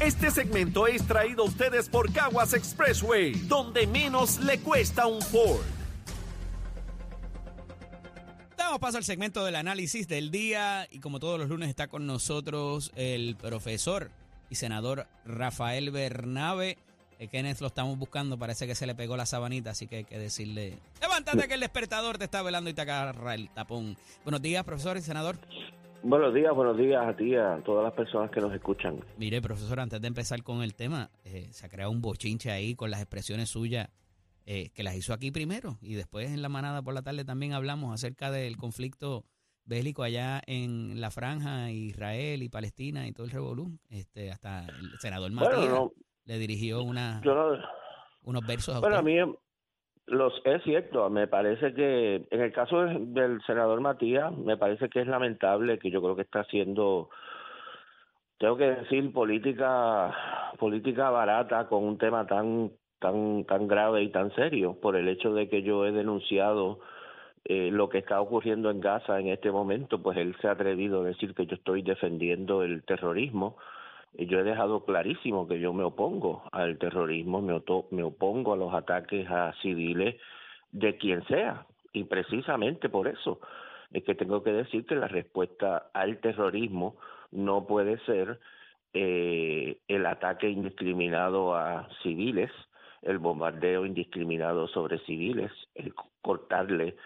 Este 0.00 0.30
segmento 0.30 0.86
es 0.86 1.06
traído 1.06 1.42
a 1.42 1.46
ustedes 1.46 1.90
por 1.90 2.10
Caguas 2.10 2.54
Expressway, 2.54 3.32
donde 3.46 3.86
menos 3.86 4.40
le 4.40 4.58
cuesta 4.60 5.06
un 5.06 5.20
Ford. 5.20 5.77
Damos 8.58 8.80
paso 8.80 8.98
al 8.98 9.04
segmento 9.04 9.44
del 9.44 9.54
análisis 9.54 10.08
del 10.08 10.32
día 10.32 10.88
y 10.90 10.98
como 10.98 11.20
todos 11.20 11.38
los 11.38 11.48
lunes 11.48 11.68
está 11.68 11.86
con 11.86 12.08
nosotros 12.08 12.90
el 12.96 13.36
profesor 13.36 14.10
y 14.50 14.56
senador 14.56 15.06
Rafael 15.24 15.92
Bernabe. 15.92 16.76
Eh, 17.20 17.28
Kenneth 17.28 17.60
lo 17.60 17.68
estamos 17.68 17.96
buscando, 17.96 18.36
parece 18.36 18.66
que 18.66 18.74
se 18.74 18.84
le 18.84 18.96
pegó 18.96 19.16
la 19.16 19.26
sabanita, 19.26 19.70
así 19.70 19.86
que 19.86 19.98
hay 19.98 20.04
que 20.04 20.18
decirle, 20.18 20.74
levántate 21.00 21.46
que 21.46 21.54
el 21.54 21.60
despertador 21.60 22.18
te 22.18 22.24
está 22.24 22.42
velando 22.42 22.68
y 22.68 22.74
te 22.74 22.80
agarra 22.80 23.36
el 23.36 23.48
tapón. 23.50 23.96
Buenos 24.24 24.42
días, 24.42 24.64
profesor 24.64 24.96
y 24.96 25.02
senador. 25.02 25.36
Buenos 26.02 26.34
días, 26.34 26.52
buenos 26.52 26.76
días 26.76 27.06
a 27.06 27.16
ti, 27.16 27.36
a 27.36 27.62
todas 27.64 27.84
las 27.84 27.92
personas 27.92 28.28
que 28.32 28.40
nos 28.40 28.52
escuchan. 28.52 28.98
Mire, 29.18 29.40
profesor, 29.40 29.78
antes 29.78 30.00
de 30.00 30.08
empezar 30.08 30.42
con 30.42 30.62
el 30.62 30.74
tema, 30.74 31.10
eh, 31.24 31.46
se 31.52 31.64
ha 31.64 31.68
creado 31.68 31.92
un 31.92 32.02
bochinche 32.02 32.50
ahí 32.50 32.74
con 32.74 32.90
las 32.90 33.00
expresiones 33.00 33.50
suyas 33.50 33.88
eh, 34.50 34.70
que 34.74 34.82
las 34.82 34.96
hizo 34.96 35.12
aquí 35.12 35.30
primero. 35.30 35.76
Y 35.82 35.94
después 35.94 36.30
en 36.30 36.40
la 36.40 36.48
manada 36.48 36.80
por 36.80 36.94
la 36.94 37.02
tarde 37.02 37.22
también 37.26 37.52
hablamos 37.52 37.92
acerca 37.92 38.30
del 38.30 38.56
conflicto 38.56 39.24
bélico 39.66 40.04
allá 40.04 40.40
en 40.46 41.02
la 41.02 41.10
franja, 41.10 41.70
Israel 41.70 42.42
y 42.42 42.48
Palestina 42.48 43.06
y 43.06 43.12
todo 43.12 43.26
el 43.26 43.32
revolú. 43.32 43.78
Este, 43.90 44.30
hasta 44.30 44.60
el 44.60 44.98
senador 45.00 45.30
Matías 45.32 45.78
le 46.24 46.38
dirigió 46.38 46.82
una, 46.82 47.20
unos 48.22 48.46
versos 48.46 48.74
a 48.74 48.80
Bueno, 48.80 48.96
a 48.96 49.02
mí 49.02 49.18
los, 50.06 50.32
es 50.46 50.62
cierto, 50.62 51.10
me 51.10 51.26
parece 51.28 51.74
que 51.74 52.26
en 52.30 52.40
el 52.40 52.50
caso 52.50 52.86
del 52.86 53.42
senador 53.46 53.82
Matías, 53.82 54.34
me 54.34 54.56
parece 54.56 54.88
que 54.88 55.02
es 55.02 55.06
lamentable 55.06 55.78
que 55.78 55.90
yo 55.90 56.00
creo 56.00 56.16
que 56.16 56.22
está 56.22 56.40
haciendo 56.40 57.10
tengo 58.38 58.56
que 58.56 58.64
decir 58.64 59.12
política 59.12 60.54
política 60.58 61.10
barata 61.10 61.68
con 61.68 61.84
un 61.84 61.98
tema 61.98 62.26
tan 62.26 62.70
tan, 62.98 63.44
tan 63.44 63.68
grave 63.68 64.02
y 64.02 64.10
tan 64.10 64.34
serio 64.34 64.76
por 64.80 64.96
el 64.96 65.08
hecho 65.08 65.32
de 65.34 65.48
que 65.48 65.62
yo 65.62 65.86
he 65.86 65.92
denunciado 65.92 66.80
eh, 67.44 67.70
lo 67.72 67.88
que 67.88 67.98
está 67.98 68.20
ocurriendo 68.20 68.70
en 68.70 68.80
Gaza 68.80 69.18
en 69.18 69.28
este 69.28 69.50
momento, 69.50 70.02
pues 70.02 70.18
él 70.18 70.36
se 70.40 70.48
ha 70.48 70.52
atrevido 70.52 71.00
a 71.00 71.04
decir 71.04 71.34
que 71.34 71.46
yo 71.46 71.54
estoy 71.54 71.82
defendiendo 71.82 72.62
el 72.62 72.82
terrorismo. 72.82 73.56
Yo 74.14 74.40
he 74.40 74.44
dejado 74.44 74.84
clarísimo 74.84 75.46
que 75.46 75.60
yo 75.60 75.72
me 75.72 75.84
opongo 75.84 76.42
al 76.52 76.78
terrorismo, 76.78 77.40
me, 77.40 77.62
me 77.90 78.02
opongo 78.02 78.52
a 78.52 78.56
los 78.56 78.74
ataques 78.74 79.30
a 79.30 79.52
civiles 79.62 80.16
de 80.72 80.96
quien 80.96 81.24
sea. 81.26 81.66
Y 81.92 82.04
precisamente 82.04 82.88
por 82.88 83.08
eso 83.08 83.40
es 83.92 84.04
que 84.04 84.14
tengo 84.14 84.42
que 84.42 84.52
decir 84.52 84.84
que 84.84 84.94
la 84.94 85.08
respuesta 85.08 85.90
al 85.94 86.18
terrorismo 86.18 86.96
no 87.30 87.66
puede 87.66 87.98
ser 88.00 88.38
eh, 88.92 89.78
el 89.88 90.06
ataque 90.06 90.48
indiscriminado 90.48 91.54
a 91.54 91.88
civiles, 92.02 92.50
el 93.02 93.18
bombardeo 93.18 93.86
indiscriminado 93.86 94.68
sobre 94.68 94.98
civiles, 95.00 95.52
el 95.74 95.94
cortarle 96.22 96.96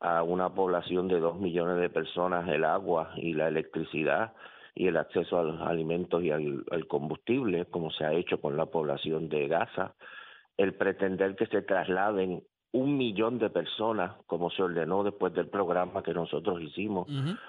a 0.00 0.22
una 0.22 0.48
población 0.50 1.08
de 1.08 1.20
dos 1.20 1.38
millones 1.38 1.78
de 1.80 1.90
personas 1.90 2.48
el 2.48 2.64
agua 2.64 3.12
y 3.16 3.34
la 3.34 3.48
electricidad 3.48 4.32
y 4.74 4.86
el 4.86 4.96
acceso 4.96 5.38
a 5.38 5.44
los 5.44 5.60
alimentos 5.60 6.22
y 6.22 6.30
al, 6.30 6.64
combustible, 6.88 7.66
como 7.66 7.90
se 7.90 8.04
ha 8.04 8.12
hecho 8.12 8.40
con 8.40 8.56
la 8.56 8.66
población 8.66 9.28
de 9.28 9.48
Gaza, 9.48 9.94
el 10.56 10.74
pretender 10.74 11.36
que 11.36 11.46
se 11.46 11.62
trasladen 11.62 12.42
un 12.72 12.96
millón 12.96 13.38
de 13.38 13.50
personas, 13.50 14.12
como 14.26 14.50
se 14.50 14.62
ordenó 14.62 15.02
después 15.02 15.34
del 15.34 15.48
programa 15.48 16.02
que 16.02 16.14
nosotros 16.14 16.62
hicimos, 16.62 17.08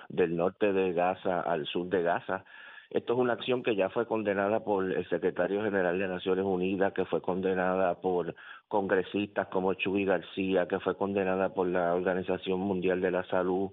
del 0.10 0.36
norte 0.36 0.74
de 0.74 0.94
Gaza 0.94 1.42
al 1.42 1.66
sur 1.68 1.88
de 1.88 2.02
Gaza, 2.02 2.44
esto 2.92 3.14
es 3.14 3.20
una 3.20 3.34
acción 3.34 3.64
que 3.64 3.76
ya 3.76 3.90
fue 3.90 4.06
condenada 4.06 4.66
por 4.66 4.92
el 4.92 5.08
secretario 5.08 5.64
general 5.64 5.98
de 5.98 6.10
Naciones 6.10 6.44
Unidas, 6.44 6.92
que 6.92 7.06
fue 7.06 7.22
condenada 7.22 7.96
por 8.02 8.36
congresistas 8.68 9.48
como 9.48 9.74
Chuy 9.76 10.04
García, 10.04 10.68
que 10.68 10.80
fue 10.80 10.98
condenada 10.98 11.54
por 11.54 11.68
la 11.68 11.96
Organización 11.96 12.60
Mundial 12.60 13.00
de 13.00 13.12
la 13.12 13.24
Salud, 13.24 13.72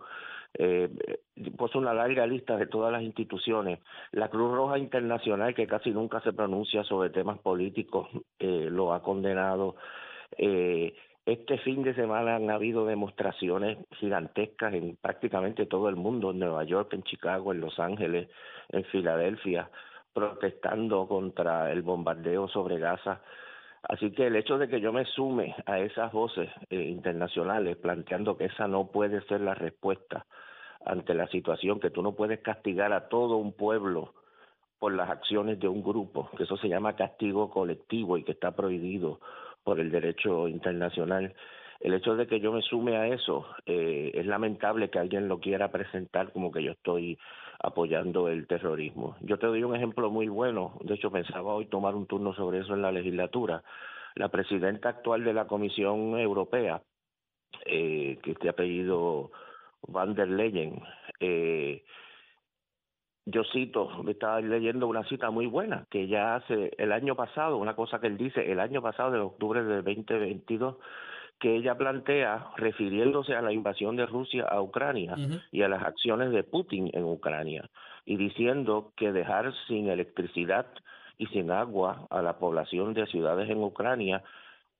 eh, 0.55 0.89
pues 1.57 1.75
una 1.75 1.93
larga 1.93 2.27
lista 2.29 2.57
de 2.57 2.67
todas 2.67 2.93
las 2.93 3.03
instituciones. 3.03 3.81
La 4.13 4.29
Cruz 4.29 4.55
Roja 4.55 4.79
Internacional, 4.79 5.53
que 5.53 5.67
casi 5.67 5.91
nunca 5.91 6.21
se 6.21 6.33
pronuncia 6.33 6.85
sobre 6.85 7.11
temas 7.11 7.39
políticos, 7.41 8.09
eh, 8.39 8.69
lo 8.71 8.93
ha 8.93 9.03
condenado. 9.03 9.75
Eh, 10.37 10.95
este 11.29 11.59
fin 11.59 11.83
de 11.83 11.95
semana 11.95 12.37
han 12.37 12.49
habido 12.49 12.87
demostraciones 12.87 13.77
gigantescas 13.99 14.73
en 14.73 14.97
prácticamente 14.97 15.67
todo 15.67 15.91
el 15.91 15.97
mundo, 15.97 16.31
en 16.31 16.39
Nueva 16.39 16.65
York, 16.65 16.95
en 16.95 17.03
Chicago, 17.03 17.53
en 17.53 17.61
Los 17.61 17.79
Ángeles, 17.79 18.31
en 18.71 18.83
Filadelfia, 18.85 19.71
protestando 20.15 21.07
contra 21.07 21.71
el 21.71 21.83
bombardeo 21.83 22.49
sobre 22.49 22.79
Gaza. 22.79 23.21
Así 23.83 24.11
que 24.13 24.29
el 24.29 24.37
hecho 24.37 24.57
de 24.57 24.69
que 24.69 24.81
yo 24.81 24.91
me 24.91 25.05
sume 25.05 25.55
a 25.67 25.79
esas 25.81 26.13
voces 26.13 26.49
eh, 26.71 26.81
internacionales 26.81 27.77
planteando 27.77 28.39
que 28.39 28.47
esa 28.47 28.67
no 28.67 28.87
puede 28.87 29.21
ser 29.27 29.43
la 29.43 29.55
respuesta 29.55 30.25
ante 30.87 31.13
la 31.13 31.29
situación, 31.29 31.79
que 31.79 31.91
tú 31.91 32.03
no 32.03 32.13
puedes 32.13 32.41
castigar 32.41 32.95
a 32.95 33.09
todo 33.09 33.37
un 33.37 33.53
pueblo 33.53 34.15
por 34.79 34.95
las 34.95 35.11
acciones 35.11 35.61
de 35.61 35.69
un 35.69 35.83
grupo, 35.83 36.31
que 36.39 36.45
eso 36.45 36.57
se 36.57 36.69
llama 36.69 36.97
castigo 36.97 37.51
colectivo 37.51 38.17
y 38.17 38.25
que 38.25 38.33
está 38.33 38.53
prohibido 38.53 39.21
por 39.65 39.81
el 39.81 39.91
derecho 39.91 40.49
internacional. 40.49 41.35
El 41.81 41.95
hecho 41.95 42.17
de 42.17 42.27
que 42.27 42.41
yo 42.41 42.53
me 42.53 42.63
sume 42.63 42.97
a 42.97 43.07
eso 43.07 43.47
eh, 43.67 44.11
es 44.15 44.27
lamentable 44.27 44.91
que 44.91 44.99
alguien 44.99 45.29
lo 45.29 45.39
quiera 45.39 45.71
presentar 45.71 46.33
como 46.33 46.51
que 46.51 46.63
yo 46.63 46.73
estoy 46.73 47.19
apoyando 47.61 48.29
el 48.29 48.47
terrorismo. 48.47 49.17
Yo 49.21 49.39
te 49.39 49.47
doy 49.47 49.63
un 49.63 49.77
ejemplo 49.77 50.11
muy 50.11 50.29
bueno, 50.29 50.79
de 50.81 50.95
hecho 50.95 51.11
pensaba 51.11 51.55
hoy 51.55 51.67
tomar 51.67 51.95
un 51.95 52.07
turno 52.07 52.35
sobre 52.35 52.61
eso 52.61 52.75
en 52.75 52.83
la 52.83 52.93
legislatura. 52.93 53.63
La 54.15 54.29
presidenta 54.29 54.89
actual 54.89 55.25
de 55.25 55.33
la 55.33 55.47
Comisión 55.47 56.19
Europea, 56.19 56.83
eh, 57.67 58.19
que 58.23 58.33
este 58.33 58.49
apellido 58.49 59.31
Van 59.87 60.15
der 60.15 60.29
Leyen, 60.29 60.83
eh, 61.21 61.85
yo 63.31 63.45
cito, 63.53 64.03
me 64.03 64.13
estaba 64.13 64.41
leyendo 64.41 64.87
una 64.87 65.05
cita 65.05 65.31
muy 65.31 65.47
buena, 65.47 65.87
que 65.91 66.07
ya 66.07 66.37
hace 66.37 66.73
el 66.79 66.93
año 66.93 67.15
pasado, 67.15 67.59
una 67.59 67.77
cosa 67.77 68.01
que 68.01 68.07
él 68.07 68.17
dice, 68.17 68.51
el 68.51 68.59
año 68.59 68.81
pasado, 68.81 69.11
de 69.11 69.21
octubre 69.21 69.63
del 69.63 69.85
2022, 69.85 70.77
que 71.39 71.55
ella 71.55 71.77
plantea 71.77 72.49
refiriéndose 72.57 73.35
a 73.35 73.43
la 73.43 73.53
invasión 73.53 73.97
de 73.97 74.07
Rusia 74.07 74.45
a 74.45 74.61
Ucrania 74.61 75.15
y 75.53 75.63
a 75.63 75.69
las 75.69 75.85
acciones 75.85 76.33
de 76.33 76.43
Putin 76.43 76.91
en 76.93 77.05
Ucrania 77.05 77.69
y 78.05 78.17
diciendo 78.17 78.93
que 78.97 79.13
dejar 79.13 79.53
sin 79.69 79.89
electricidad 79.89 80.67
y 81.17 81.27
sin 81.27 81.51
agua 81.51 82.07
a 82.11 82.23
la 82.23 82.39
población 82.39 82.95
de 82.95 83.07
ciudades 83.07 83.49
en 83.51 83.63
Ucrania 83.63 84.23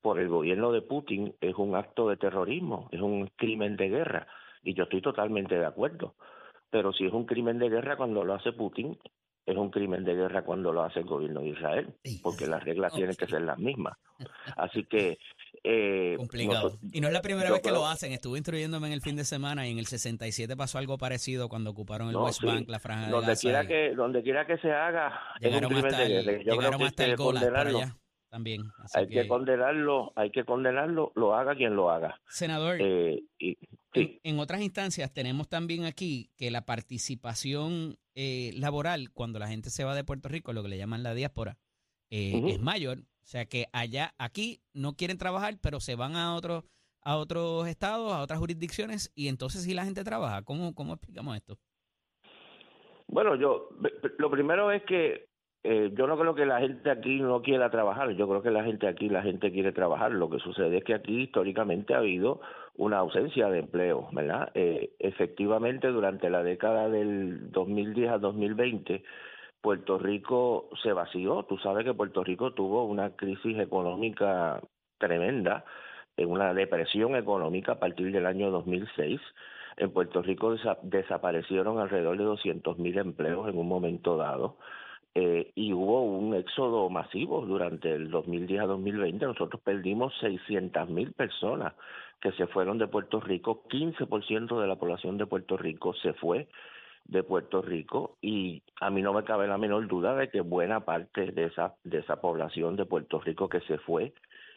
por 0.01 0.19
el 0.19 0.29
gobierno 0.29 0.73
de 0.73 0.83
Putin 0.83 1.35
es 1.41 1.55
un 1.57 1.77
acto 1.77 2.09
de 2.09 2.17
terrorismo, 2.17 2.89
es 2.91 3.01
un 3.01 3.29
crimen 3.37 3.77
de 3.77 3.89
guerra 3.89 4.27
y 4.65 4.75
yo 4.75 4.85
estoy 4.85 5.01
totalmente 5.01 5.57
de 5.57 5.67
acuerdo. 5.67 6.15
Pero 6.71 6.93
si 6.93 7.07
es 7.07 7.13
un 7.13 7.25
crimen 7.27 7.59
de 7.59 7.69
guerra 7.69 7.97
cuando 7.97 8.25
lo 8.25 8.35
hace 8.35 8.53
Putin, 8.53 8.99
es 9.47 9.57
un 9.57 9.71
crimen 9.71 10.05
de 10.05 10.15
guerra 10.15 10.43
cuando 10.45 10.73
lo 10.73 10.83
hace 10.83 11.01
el 11.01 11.07
gobierno 11.07 11.41
de 11.41 11.49
Israel, 11.49 11.95
porque 12.23 12.47
las 12.47 12.63
reglas 12.63 12.93
tienen 12.93 13.17
que 13.17 13.27
ser 13.27 13.41
las 13.41 13.59
mismas. 13.59 13.97
Así 14.59 14.85
que 14.85 15.19
eh, 15.65 16.15
Complicado. 16.19 16.65
nosotros- 16.69 16.91
Y 16.93 17.01
no 17.01 17.07
es 17.07 17.15
la 17.15 17.23
primera 17.23 17.51
vez 17.51 17.61
que 17.61 17.71
creo- 17.71 17.77
lo 17.81 17.87
hacen. 17.87 18.13
Estuve 18.13 18.37
instruyéndome 18.39 18.89
en 18.89 18.93
el 18.93 19.01
fin 19.01 19.17
de 19.17 19.25
semana 19.25 19.67
y 19.67 19.71
en 19.73 19.79
el 19.79 19.87
67 19.87 20.55
pasó 20.57 20.77
algo 20.79 20.99
parecido 20.99 21.49
cuando 21.49 21.71
ocuparon 21.71 22.09
el 22.09 22.13
No, 22.15 22.25
West 22.25 22.41
sí. 22.41 22.47
Bank, 22.47 22.69
la 22.69 22.79
franja 22.79 23.07
de 23.07 23.13
donde 23.13 23.29
Gaza. 23.29 23.41
quiera 23.41 23.65
y 23.65 23.67
que 23.67 23.95
donde 23.95 24.23
quiera 24.23 24.47
que 24.47 24.59
se 24.59 24.71
haga 24.71 25.19
es 25.41 25.55
un 25.55 25.61
crimen 25.69 25.87
hasta 25.87 25.99
de 25.99 26.05
el, 26.05 26.25
guerra. 26.27 26.39
Yo 26.39 26.43
creo 26.45 26.55
llegaron 26.57 26.79
que 26.81 26.85
hasta 26.85 27.03
hay 27.05 27.11
el 27.11 27.17
también. 28.29 28.63
Así 28.79 28.99
Hay 28.99 29.09
que 29.09 29.27
condenarlo, 29.27 30.13
hay 30.17 30.31
que 30.31 30.45
condenarlo, 30.45 31.13
lo 31.15 31.35
haga 31.35 31.55
quien 31.55 31.77
lo 31.77 31.91
haga. 31.91 32.21
senador, 32.29 32.77
Eh, 32.81 33.23
y, 33.39 33.51
en, 33.51 33.79
sí, 33.93 34.21
en 34.23 34.39
otras 34.39 34.61
instancias 34.61 35.13
tenemos 35.13 35.49
también 35.49 35.85
aquí 35.85 36.31
que 36.37 36.51
la 36.51 36.67
participación 36.67 37.99
eh, 38.15 38.53
laboral 38.55 39.11
cuando 39.13 39.39
la 39.39 39.49
gente 39.49 39.71
se 39.71 39.85
va 39.85 39.95
de 39.95 40.05
Puerto 40.05 40.29
Rico, 40.29 40.53
lo 40.53 40.63
que 40.63 40.69
le 40.69 40.79
llaman 40.79 41.03
la 41.03 41.15
diáspora, 41.15 41.59
eh, 42.11 42.41
es 42.47 42.61
mayor. 42.61 42.99
O 42.99 43.27
sea 43.27 43.47
que 43.47 43.67
allá, 43.73 44.15
aquí 44.19 44.63
no 44.73 44.95
quieren 44.95 45.19
trabajar, 45.19 45.59
pero 45.61 45.81
se 45.81 45.95
van 45.95 46.17
a 46.17 46.35
otros 46.35 46.65
a 47.03 47.17
otros 47.17 47.67
estados, 47.69 48.13
a 48.13 48.21
otras 48.21 48.39
jurisdicciones, 48.39 49.13
y 49.15 49.29
entonces 49.29 49.63
si 49.63 49.73
la 49.73 49.85
gente 49.85 50.05
trabaja, 50.05 50.43
¿cómo, 50.43 50.75
cómo 50.75 50.93
explicamos 50.93 51.37
esto? 51.37 51.59
Bueno, 53.07 53.35
yo 53.37 53.71
lo 54.19 54.31
primero 54.31 54.71
es 54.71 54.83
que 54.83 55.28
eh, 55.71 55.91
yo 55.95 56.07
no 56.07 56.17
creo 56.19 56.35
que 56.35 56.47
la 56.47 56.61
gente 56.61 56.91
aquí 56.91 57.21
no 57.21 57.43
quiera 57.43 57.71
trabajar. 57.71 58.11
Yo 58.13 58.27
creo 58.29 58.43
que 58.43 58.51
la 58.51 58.65
gente 58.65 58.87
aquí, 58.89 59.09
la 59.11 59.23
gente 59.23 59.53
quiere 59.53 59.73
trabajar. 59.73 60.13
Lo 60.13 60.31
que 60.31 60.39
sucede 60.39 60.79
es 60.79 60.85
que 60.85 60.95
aquí 60.95 61.23
históricamente 61.25 61.95
ha 61.95 61.99
habido 61.99 62.41
una 62.77 62.99
ausencia 62.99 63.49
de 63.51 63.59
empleo, 63.61 64.09
¿verdad? 64.13 64.51
Eh, 64.55 64.93
efectivamente, 64.99 65.89
durante 65.89 66.31
la 66.31 66.43
década 66.43 66.89
del 66.89 67.51
2010 67.53 68.11
a 68.11 68.19
2020, 68.19 69.03
Puerto 69.61 69.99
Rico 69.99 70.71
se 70.83 70.93
vació. 70.93 71.43
Tú 71.45 71.59
sabes 71.59 71.85
que 71.85 71.93
Puerto 71.95 72.25
Rico 72.25 72.53
tuvo 72.55 72.85
una 72.85 73.11
crisis 73.17 73.59
económica 73.59 74.61
tremenda, 74.99 75.65
eh, 76.17 76.25
una 76.27 76.55
depresión 76.55 77.15
económica 77.17 77.73
a 77.73 77.79
partir 77.79 78.11
del 78.13 78.27
año 78.27 78.51
2006. 78.51 79.21
En 79.77 79.91
Puerto 79.93 80.23
Rico 80.23 80.55
desa- 80.57 80.79
desaparecieron 80.83 81.79
alrededor 81.79 82.17
de 82.17 82.25
200 82.25 82.79
mil 82.79 82.97
empleos 82.99 83.49
en 83.49 83.59
un 83.59 83.69
momento 83.69 84.17
dado. 84.17 84.57
Eh, 85.21 85.51
y 85.57 85.73
hubo 85.73 86.03
un 86.05 86.33
éxodo 86.37 86.89
masivo 86.91 87.45
durante 87.45 87.93
el 87.93 88.09
2010 88.09 88.61
a 88.61 88.67
2020. 88.67 89.27
Nosotros 89.27 89.61
perdimos 89.61 90.15
600 90.21 90.89
mil 90.91 91.13
personas 91.13 91.75
que 92.21 92.31
se 92.33 92.47
fueron 92.47 92.79
de 92.79 92.87
Puerto 92.87 93.19
Rico. 93.21 93.65
15% 93.69 94.61
de 94.61 94.67
la 94.69 94.77
población 94.77 95.19
de 95.19 95.27
Puerto 95.27 95.57
Rico 95.57 95.93
se 95.95 96.13
fue 96.13 96.47
de 97.07 97.25
Puerto 97.25 97.63
Rico 97.63 98.17
y 98.21 98.63
a 98.81 98.91
mí 98.91 99.03
no 99.03 99.13
me 99.13 99.25
cabe 99.25 99.49
la 99.49 99.59
menor 99.59 99.89
duda 99.89 100.15
de 100.15 100.31
que 100.31 100.41
buena 100.41 100.85
parte 100.85 101.33
de 101.33 101.47
esa 101.47 101.75
de 101.83 101.99
esa 101.99 102.21
población 102.21 102.77
de 102.77 102.85
Puerto 102.85 103.19
Rico 103.19 103.49
que 103.49 103.61
se 103.63 103.79
fue 103.79 104.13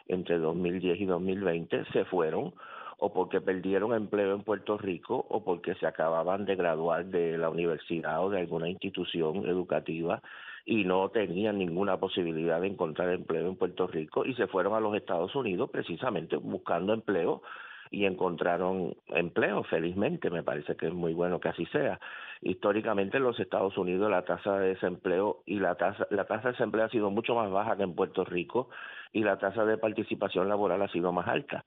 entre 0.08 0.38
2010 0.38 1.02
y 1.02 1.06
2020 1.06 1.86
se 1.92 2.06
fueron 2.06 2.54
o 3.00 3.14
porque 3.14 3.42
perdieron 3.42 3.96
empleo 3.96 4.36
en 4.36 4.44
Puerto 4.44 4.78
Rico 4.78 5.26
o 5.30 5.44
porque 5.44 5.74
se 5.76 5.88
acababan 5.88 6.46
de 6.46 6.56
graduar 6.56 7.06
de 7.06 7.38
la 7.38 7.50
universidad 7.50 8.24
o 8.24 8.30
de 8.30 8.42
alguna 8.42 8.70
institución 8.70 9.48
educativa 9.48 10.22
y 10.66 10.84
no 10.86 11.10
tenían 11.10 11.58
ninguna 11.58 11.98
posibilidad 11.98 12.62
de 12.62 12.68
encontrar 12.68 13.10
empleo 13.10 13.48
en 13.48 13.56
Puerto 13.56 13.88
Rico 13.88 14.26
y 14.26 14.34
se 14.36 14.48
fueron 14.48 14.74
a 14.74 14.80
los 14.80 14.96
Estados 14.96 15.36
Unidos 15.36 15.70
precisamente 15.72 16.36
buscando 16.38 16.94
empleo 16.94 17.42
y 17.92 18.06
encontraron 18.06 18.96
empleo, 19.10 19.64
felizmente, 19.64 20.30
me 20.30 20.44
parece 20.44 20.78
que 20.78 20.88
es 20.88 20.94
muy 20.94 21.14
bueno 21.14 21.42
que 21.42 21.50
así 21.50 21.66
sea. 21.68 22.00
Históricamente 22.42 23.18
en 23.18 23.24
los 23.24 23.38
Estados 23.40 23.78
Unidos 23.78 24.10
la 24.10 24.24
tasa 24.24 24.58
de 24.58 24.70
desempleo 24.70 25.44
y 25.46 25.60
la 25.60 25.76
tasa 25.76 26.08
la 26.10 26.26
tasa 26.26 26.48
de 26.48 26.52
desempleo 26.54 26.86
ha 26.86 26.90
sido 26.90 27.12
mucho 27.12 27.36
más 27.36 27.52
baja 27.52 27.76
que 27.76 27.84
en 27.84 27.94
Puerto 27.94 28.24
Rico 28.24 28.70
y 29.12 29.24
la 29.24 29.38
tasa 29.38 29.66
de 29.66 29.78
participación 29.78 30.48
laboral 30.48 30.82
ha 30.82 30.88
sido 30.88 31.12
más 31.12 31.28
alta. 31.28 31.66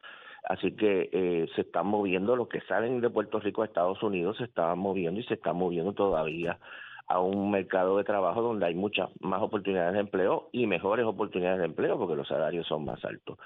Así 0.49 0.73
que 0.73 1.11
eh, 1.13 1.47
se 1.55 1.63
están 1.63 1.87
moviendo, 1.87 2.37
los 2.37 2.49
que 2.49 2.61
salen 2.63 3.01
de 3.01 3.11
Puerto 3.11 3.39
Rico 3.39 3.63
a 3.63 3.67
Estados 3.67 4.03
Unidos 4.03 4.39
se 4.39 4.45
estaban 4.45 4.79
moviendo 4.79 5.21
y 5.21 5.25
se 5.25 5.35
están 5.35 5.57
moviendo 5.57 5.93
todavía 5.93 6.59
a 7.07 7.21
un 7.21 7.51
mercado 7.51 7.99
de 7.99 8.05
trabajo 8.05 8.43
donde 8.43 8.67
hay 8.67 8.75
muchas 8.75 9.11
más 9.21 9.43
oportunidades 9.43 9.95
de 9.95 10.01
empleo 10.01 10.49
y 10.53 10.67
mejores 10.67 11.05
oportunidades 11.07 11.59
de 11.59 11.67
empleo 11.67 11.99
porque 11.99 12.17
los 12.17 12.29
salarios 12.29 12.67
son 12.67 12.85
más 12.85 13.05
altos. 13.05 13.39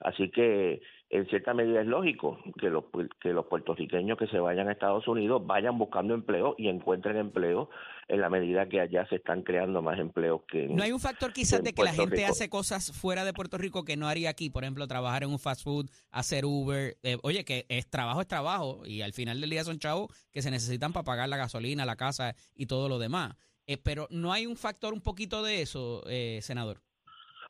Así 0.00 0.30
que 0.30 0.82
en 1.08 1.26
cierta 1.28 1.54
medida 1.54 1.80
es 1.80 1.86
lógico 1.86 2.38
que 2.60 2.68
los 2.68 2.84
que 3.20 3.28
los 3.28 3.46
puertorriqueños 3.46 4.18
que 4.18 4.26
se 4.26 4.40
vayan 4.40 4.68
a 4.68 4.72
Estados 4.72 5.06
Unidos 5.06 5.46
vayan 5.46 5.78
buscando 5.78 6.14
empleo 6.14 6.56
y 6.58 6.68
encuentren 6.68 7.16
empleo 7.16 7.70
en 8.08 8.20
la 8.20 8.28
medida 8.28 8.68
que 8.68 8.80
allá 8.80 9.06
se 9.08 9.16
están 9.16 9.42
creando 9.42 9.82
más 9.82 9.98
empleos 9.98 10.42
que 10.50 10.64
en, 10.64 10.76
¿No 10.76 10.82
hay 10.82 10.92
un 10.92 11.00
factor 11.00 11.32
quizás 11.32 11.62
de 11.62 11.72
que 11.72 11.84
la 11.84 11.92
gente 11.92 12.16
Rico. 12.16 12.28
hace 12.30 12.48
cosas 12.48 12.92
fuera 12.92 13.24
de 13.24 13.32
Puerto 13.32 13.56
Rico 13.56 13.84
que 13.84 13.96
no 13.96 14.08
haría 14.08 14.30
aquí? 14.30 14.50
Por 14.50 14.64
ejemplo, 14.64 14.86
trabajar 14.88 15.22
en 15.22 15.30
un 15.30 15.38
fast 15.38 15.62
food, 15.62 15.88
hacer 16.10 16.44
Uber. 16.44 16.96
Eh, 17.02 17.18
oye, 17.22 17.44
que 17.44 17.66
es 17.68 17.88
trabajo, 17.88 18.20
es 18.20 18.26
trabajo. 18.26 18.82
Y 18.84 19.02
al 19.02 19.12
final 19.12 19.40
del 19.40 19.50
día 19.50 19.64
son 19.64 19.78
chavos 19.78 20.08
que 20.32 20.42
se 20.42 20.50
necesitan 20.50 20.92
para 20.92 21.04
pagar 21.04 21.28
la 21.28 21.36
gasolina, 21.36 21.86
la 21.86 21.96
casa 21.96 22.34
y 22.54 22.66
todo 22.66 22.88
lo 22.88 22.98
demás. 22.98 23.36
Eh, 23.66 23.78
pero 23.78 24.06
¿no 24.10 24.32
hay 24.32 24.46
un 24.46 24.56
factor 24.56 24.92
un 24.92 25.00
poquito 25.00 25.42
de 25.42 25.62
eso, 25.62 26.02
eh, 26.08 26.40
senador? 26.42 26.80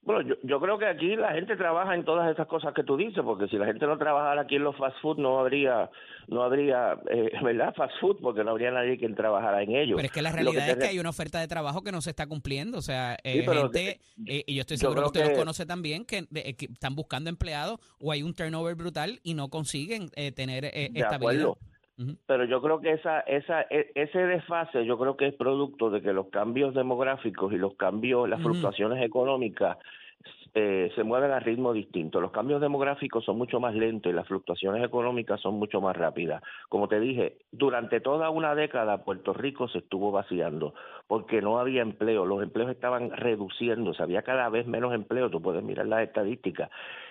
Bueno, 0.06 0.22
yo, 0.22 0.36
yo 0.44 0.60
creo 0.60 0.78
que 0.78 0.86
aquí 0.86 1.16
la 1.16 1.32
gente 1.32 1.56
trabaja 1.56 1.94
en 1.96 2.04
todas 2.04 2.30
esas 2.32 2.46
cosas 2.46 2.72
que 2.72 2.84
tú 2.84 2.96
dices, 2.96 3.22
porque 3.24 3.48
si 3.48 3.56
la 3.58 3.66
gente 3.66 3.84
no 3.86 3.98
trabajara 3.98 4.42
aquí 4.42 4.54
en 4.54 4.62
los 4.62 4.76
fast 4.76 4.96
food 5.02 5.18
no 5.18 5.40
habría, 5.40 5.90
no 6.28 6.44
habría, 6.44 6.96
eh, 7.10 7.30
¿verdad? 7.42 7.74
Fast 7.74 7.92
food, 8.00 8.18
porque 8.22 8.44
no 8.44 8.52
habría 8.52 8.70
nadie 8.70 8.96
quien 8.98 9.16
trabajara 9.16 9.64
en 9.64 9.74
ellos. 9.74 9.96
Pero 9.96 10.06
es 10.06 10.12
que 10.12 10.22
la 10.22 10.30
Lo 10.30 10.36
realidad 10.36 10.68
es 10.70 10.76
que 10.76 10.86
hay 10.86 10.98
una 11.00 11.10
oferta 11.10 11.40
de 11.40 11.48
trabajo 11.48 11.82
que 11.82 11.90
no 11.90 12.00
se 12.00 12.10
está 12.10 12.28
cumpliendo. 12.28 12.78
O 12.78 12.82
sea, 12.82 13.16
eh, 13.24 13.44
Sí, 13.44 13.52
gente, 13.52 14.00
eh, 14.26 14.44
y 14.46 14.54
yo 14.54 14.60
estoy 14.60 14.76
yo 14.76 14.82
seguro 14.90 15.02
que 15.02 15.06
usted 15.08 15.20
los 15.22 15.30
que- 15.30 15.36
conoce 15.38 15.66
también, 15.66 16.04
que, 16.04 16.22
de- 16.30 16.54
que 16.54 16.66
están 16.66 16.94
buscando 16.94 17.28
empleados 17.28 17.80
o 18.00 18.12
hay 18.12 18.22
un 18.22 18.32
turnover 18.32 18.76
brutal 18.76 19.18
y 19.24 19.34
no 19.34 19.48
consiguen 19.48 20.10
eh, 20.14 20.30
tener 20.30 20.66
eh, 20.66 20.88
De 20.92 21.00
estabilidad. 21.00 21.48
acuerdo. 21.48 21.58
Pero 22.26 22.44
yo 22.44 22.60
creo 22.60 22.80
que 22.80 22.92
esa, 22.92 23.20
esa, 23.20 23.62
e- 23.62 23.90
ese 23.94 24.18
desfase, 24.18 24.84
yo 24.84 24.98
creo 24.98 25.16
que 25.16 25.28
es 25.28 25.34
producto 25.34 25.88
de 25.90 26.02
que 26.02 26.12
los 26.12 26.28
cambios 26.28 26.74
demográficos 26.74 27.52
y 27.52 27.56
los 27.56 27.74
cambios, 27.76 28.28
las 28.28 28.42
fluctuaciones 28.42 29.02
económicas 29.02 29.78
eh, 30.58 30.90
se 30.94 31.04
mueven 31.04 31.32
a 31.32 31.38
ritmo 31.38 31.74
distinto. 31.74 32.18
Los 32.18 32.30
cambios 32.30 32.62
demográficos 32.62 33.22
son 33.26 33.36
mucho 33.36 33.60
más 33.60 33.74
lentos 33.74 34.10
y 34.10 34.14
las 34.14 34.26
fluctuaciones 34.26 34.82
económicas 34.82 35.38
son 35.42 35.58
mucho 35.58 35.82
más 35.82 35.94
rápidas. 35.94 36.42
Como 36.70 36.88
te 36.88 36.98
dije, 36.98 37.36
durante 37.52 38.00
toda 38.00 38.30
una 38.30 38.54
década 38.54 39.04
Puerto 39.04 39.34
Rico 39.34 39.68
se 39.68 39.80
estuvo 39.80 40.12
vaciando 40.12 40.72
porque 41.08 41.42
no 41.42 41.58
había 41.58 41.82
empleo, 41.82 42.24
los 42.24 42.42
empleos 42.42 42.70
estaban 42.70 43.10
reduciéndose, 43.10 44.02
había 44.02 44.22
cada 44.22 44.48
vez 44.48 44.66
menos 44.66 44.94
empleo, 44.94 45.28
tú 45.28 45.42
puedes 45.42 45.62
mirar 45.62 45.88
las 45.88 46.00
estadísticas, 46.00 46.70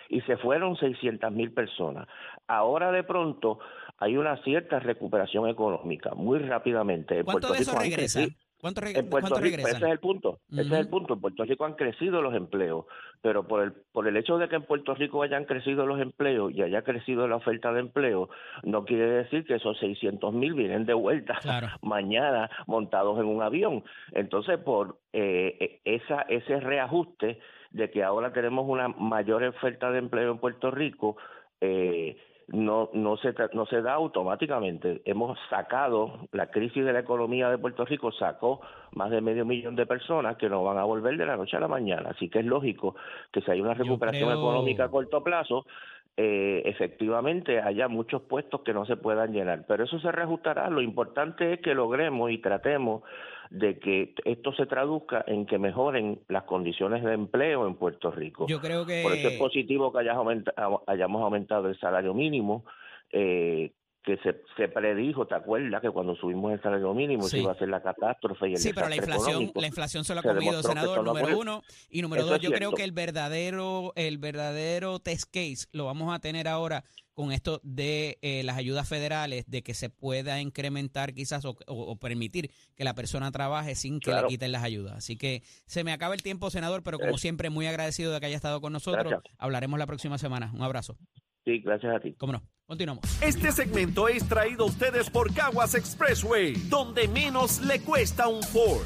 y 0.10 0.22
se 0.22 0.38
fueron 0.38 0.76
600 0.76 1.32
mil 1.32 1.54
personas. 1.54 2.08
Ahora 2.48 2.92
de 2.92 3.04
pronto 3.04 3.60
hay 4.00 4.18
una 4.18 4.38
cierta 4.44 4.80
recuperación 4.80 5.48
económica, 5.50 6.16
muy 6.16 6.40
rápidamente. 6.40 7.20
En 7.20 7.26
¿Cuánto 7.26 7.50
Puerto 7.50 7.54
de 7.54 7.62
eso 7.62 7.72
Rico 7.74 7.96
regresa? 7.96 8.22
¿Cuánto, 8.62 8.82
reg- 8.82 8.98
en 8.98 9.10
Puerto 9.10 9.30
cuánto 9.30 9.40
Rico, 9.46 9.68
ese 9.68 9.78
es 9.78 9.84
el 9.84 10.00
punto, 10.00 10.40
ese 10.52 10.62
es 10.62 10.72
el 10.72 10.88
punto. 10.88 11.14
En 11.14 11.22
Puerto 11.22 11.44
Rico 11.44 11.66
han 11.66 11.74
crecido 11.76 12.22
los 12.22 12.34
empleos, 12.34 12.86
pero 13.22 13.48
por 13.48 13.62
el 13.62 13.74
por 13.92 14.08
el 14.08 14.18
hecho 14.18 14.38
de 14.38 14.48
que 14.50 14.56
en 14.56 14.64
Puerto 14.64 14.96
Rico 14.96 15.22
hayan 15.22 15.46
crecido 15.46 15.86
los 15.86 16.00
empleos 16.00 16.52
y 16.54 16.62
haya 16.62 16.82
crecido 16.84 17.28
la 17.28 17.36
oferta 17.36 17.72
de 17.74 17.82
empleo, 17.82 18.30
no 18.64 18.86
quiere 18.86 19.08
decir 19.08 19.46
que 19.46 19.56
esos 19.56 19.78
600 19.80 20.34
mil 20.34 20.54
vienen 20.54 20.86
de 20.86 20.94
vuelta 20.94 21.38
Claro. 21.42 21.68
mañana 21.82 22.50
montados 22.66 23.20
en 23.20 23.26
un 23.26 23.42
avión. 23.44 23.84
Entonces, 24.14 24.58
por 24.60 25.00
eh, 25.14 25.58
eh, 25.60 25.82
esa 25.86 26.22
ese 26.24 26.60
reajuste 26.60 27.40
de 27.72 27.92
que 27.92 28.04
ahora 28.04 28.32
tenemos 28.34 28.66
una 28.68 28.88
mayor 28.88 29.44
oferta 29.44 29.92
de 29.92 30.00
empleo 30.00 30.32
en 30.32 30.40
Puerto 30.40 30.72
Rico, 30.72 31.18
eh, 31.62 32.18
no 32.48 32.90
no 32.94 33.18
se 33.18 33.34
no 33.54 33.66
se 33.66 33.82
da 33.82 33.94
automáticamente. 33.94 35.02
Hemos 35.06 35.38
sacado 35.50 36.28
la 36.32 36.48
crisis 36.52 36.86
de 36.86 36.94
la 36.94 37.00
economía 37.00 37.50
de 37.50 37.58
Puerto 37.58 37.86
Rico 37.86 38.12
sacó 38.12 38.62
más 38.92 39.10
de 39.10 39.22
medio 39.22 39.46
millón 39.46 39.76
de 39.76 39.86
personas 39.86 40.38
que 40.38 40.50
no 40.50 40.64
van 40.64 40.78
a 40.78 40.84
volver 40.84 41.18
de 41.18 41.26
la 41.26 41.38
noche 41.38 41.58
a 41.58 41.60
la 41.60 41.68
mañana. 41.68 42.12
Así 42.12 42.30
que 42.30 42.40
es 42.40 42.46
lógico 42.46 42.96
que 43.32 43.42
si 43.42 43.52
hay 43.52 43.62
una 43.62 43.74
recuperación 43.74 44.30
creo- 44.30 44.40
económica 44.40 44.86
a 44.86 44.90
corto 44.90 45.24
plazo 45.24 45.66
eh, 46.18 46.62
efectivamente 46.66 47.60
haya 47.60 47.90
muchos 47.90 48.22
puestos 48.22 48.62
que 48.62 48.74
no 48.74 48.86
se 48.86 48.96
puedan 48.96 49.34
llenar. 49.34 49.66
Pero 49.68 49.84
eso 49.84 50.00
se 50.00 50.12
reajustará. 50.12 50.70
Lo 50.70 50.82
importante 50.82 51.54
es 51.54 51.60
que 51.60 51.74
logremos 51.74 52.32
y 52.32 52.38
tratemos 52.38 53.04
de 53.50 53.80
que 53.80 54.14
esto 54.24 54.54
se 54.54 54.66
traduzca 54.66 55.24
en 55.28 55.46
que 55.46 55.60
mejoren 55.60 56.20
las 56.30 56.44
condiciones 56.44 57.04
de 57.04 57.14
empleo 57.14 57.68
en 57.68 57.76
Puerto 57.76 58.12
Rico. 58.12 58.48
Yo 58.48 58.60
creo 58.62 58.86
que... 58.86 59.04
Por 59.04 59.12
eso 59.12 59.28
es 59.28 59.38
positivo 59.38 59.92
que 59.92 60.00
hayamos 60.00 61.22
aumentado 61.22 61.68
el 61.68 61.80
salario 61.80 62.14
mínimo. 62.14 62.66
Eh, 63.12 63.72
que 64.06 64.18
se, 64.18 64.44
se 64.56 64.68
predijo, 64.68 65.26
¿te 65.26 65.36
acuerdas? 65.36 65.82
Que 65.82 65.90
cuando 65.90 66.16
subimos 66.16 66.54
el 66.54 66.62
salario 66.62 66.94
mínimo 66.94 67.24
se 67.24 67.40
iba 67.40 67.52
a 67.52 67.58
ser 67.58 67.70
la 67.70 67.82
catástrofe 67.82 68.50
y 68.50 68.52
el 68.54 68.58
Sí, 68.60 68.72
pero 68.74 68.88
la 68.88 68.96
inflación, 68.96 69.52
la 69.56 69.68
inflación 69.68 70.06
se 70.06 70.14
lo 70.14 70.20
ha 70.20 70.24
comido, 70.24 70.62
senador, 70.62 71.04
número 71.04 71.38
uno. 71.40 71.64
Y 71.90 72.02
número 72.02 72.26
dos, 72.26 72.40
yo 72.40 72.52
creo 72.52 72.72
que 72.72 72.84
el 72.84 72.92
verdadero, 72.92 73.94
el 73.96 74.18
verdadero 74.20 75.00
test 75.00 75.26
case 75.34 75.68
lo 75.72 75.86
vamos 75.86 76.14
a 76.14 76.20
tener 76.20 76.48
ahora 76.48 76.84
con 77.16 77.32
esto 77.32 77.62
de 77.64 78.20
eh, 78.22 78.44
las 78.44 78.58
ayudas 78.58 78.88
federales, 78.88 79.46
de 79.48 79.64
que 79.64 79.74
se 79.74 79.90
pueda 79.90 80.42
incrementar 80.42 81.14
quizás 81.14 81.46
o, 81.46 81.96
permitir 81.96 82.52
que 82.76 82.84
la 82.84 82.94
persona 82.94 83.32
trabaje 83.32 83.74
sin 83.74 84.02
que 84.02 84.14
le 84.14 84.28
quiten 84.28 84.52
las 84.52 84.64
ayudas. 84.64 84.98
Así 84.98 85.18
que 85.18 85.42
se 85.66 85.84
me 85.84 85.94
acaba 85.94 86.14
el 86.14 86.22
tiempo, 86.22 86.52
senador, 86.52 86.84
pero 86.84 87.00
como 87.00 87.18
siempre, 87.18 87.50
muy 87.50 87.66
agradecido 87.68 88.12
de 88.12 88.20
que 88.20 88.26
haya 88.28 88.36
estado 88.36 88.62
con 88.62 88.74
nosotros. 88.74 89.14
Hablaremos 89.38 89.80
la 89.80 89.88
próxima 89.88 90.18
semana. 90.18 90.52
Un 90.54 90.62
abrazo. 90.62 90.98
Sí, 91.46 91.60
gracias 91.60 91.96
a 91.96 92.00
ti. 92.00 92.14
¿Cómo 92.18 92.34
no? 92.34 92.42
Continuamos. 92.66 93.04
Este 93.22 93.52
segmento 93.52 94.08
es 94.08 94.28
traído 94.28 94.64
a 94.64 94.68
ustedes 94.68 95.12
por 95.12 95.32
Caguas 95.32 95.76
Expressway, 95.76 96.54
donde 96.70 97.08
menos 97.08 97.62
le 97.62 97.80
cuesta 97.82 98.28
un 98.28 98.42
Ford. 98.42 98.86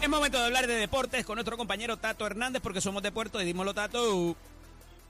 Es 0.00 0.08
momento 0.08 0.38
de 0.38 0.46
hablar 0.46 0.68
de 0.68 0.74
deportes 0.74 1.26
con 1.26 1.34
nuestro 1.34 1.56
compañero 1.56 1.96
Tato 1.96 2.24
Hernández, 2.24 2.62
porque 2.62 2.80
somos 2.80 3.02
de 3.02 3.10
Puerto 3.10 3.42
y 3.42 3.44
dímoslo, 3.44 3.74
Tato. 3.74 4.36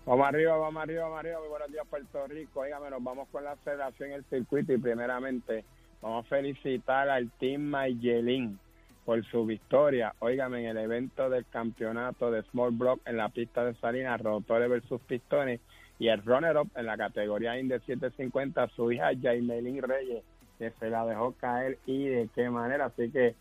Vamos 0.06 0.26
arriba, 0.26 0.56
vamos 0.56 0.82
arriba, 0.82 1.02
vamos 1.04 1.18
arriba. 1.18 1.38
Muy 1.40 1.48
buenos 1.50 1.70
días, 1.70 1.86
Puerto 1.88 2.26
Rico. 2.26 2.60
Óigame, 2.60 2.88
nos 2.88 3.04
vamos 3.04 3.28
con 3.30 3.44
la 3.44 3.56
federación 3.56 4.10
en 4.10 4.16
el 4.16 4.24
circuito 4.24 4.72
y 4.72 4.78
primeramente 4.78 5.64
vamos 6.00 6.24
a 6.24 6.28
felicitar 6.30 7.10
al 7.10 7.30
Team 7.32 7.60
Mayelin 7.60 8.58
por 9.04 9.24
su 9.26 9.44
victoria. 9.44 10.14
Óigame, 10.20 10.60
en 10.60 10.76
el 10.76 10.84
evento 10.84 11.28
del 11.28 11.46
campeonato 11.46 12.30
de 12.30 12.42
Small 12.44 12.70
Block 12.72 13.00
en 13.06 13.16
la 13.16 13.28
pista 13.28 13.64
de 13.64 13.74
Salinas, 13.74 14.20
rotores 14.20 14.68
versus 14.68 15.00
pistones, 15.02 15.60
y 15.98 16.08
el 16.08 16.22
runner-up 16.24 16.70
en 16.76 16.86
la 16.86 16.96
categoría 16.96 17.58
Indy 17.58 17.78
750, 17.78 18.68
su 18.68 18.90
hija 18.90 19.10
Jaimelin 19.20 19.82
Reyes, 19.82 20.24
que 20.58 20.70
se 20.78 20.90
la 20.90 21.06
dejó 21.06 21.32
caer 21.32 21.78
y 21.86 22.06
de 22.06 22.28
qué 22.34 22.50
manera. 22.50 22.86
Así 22.86 23.10
que 23.10 23.34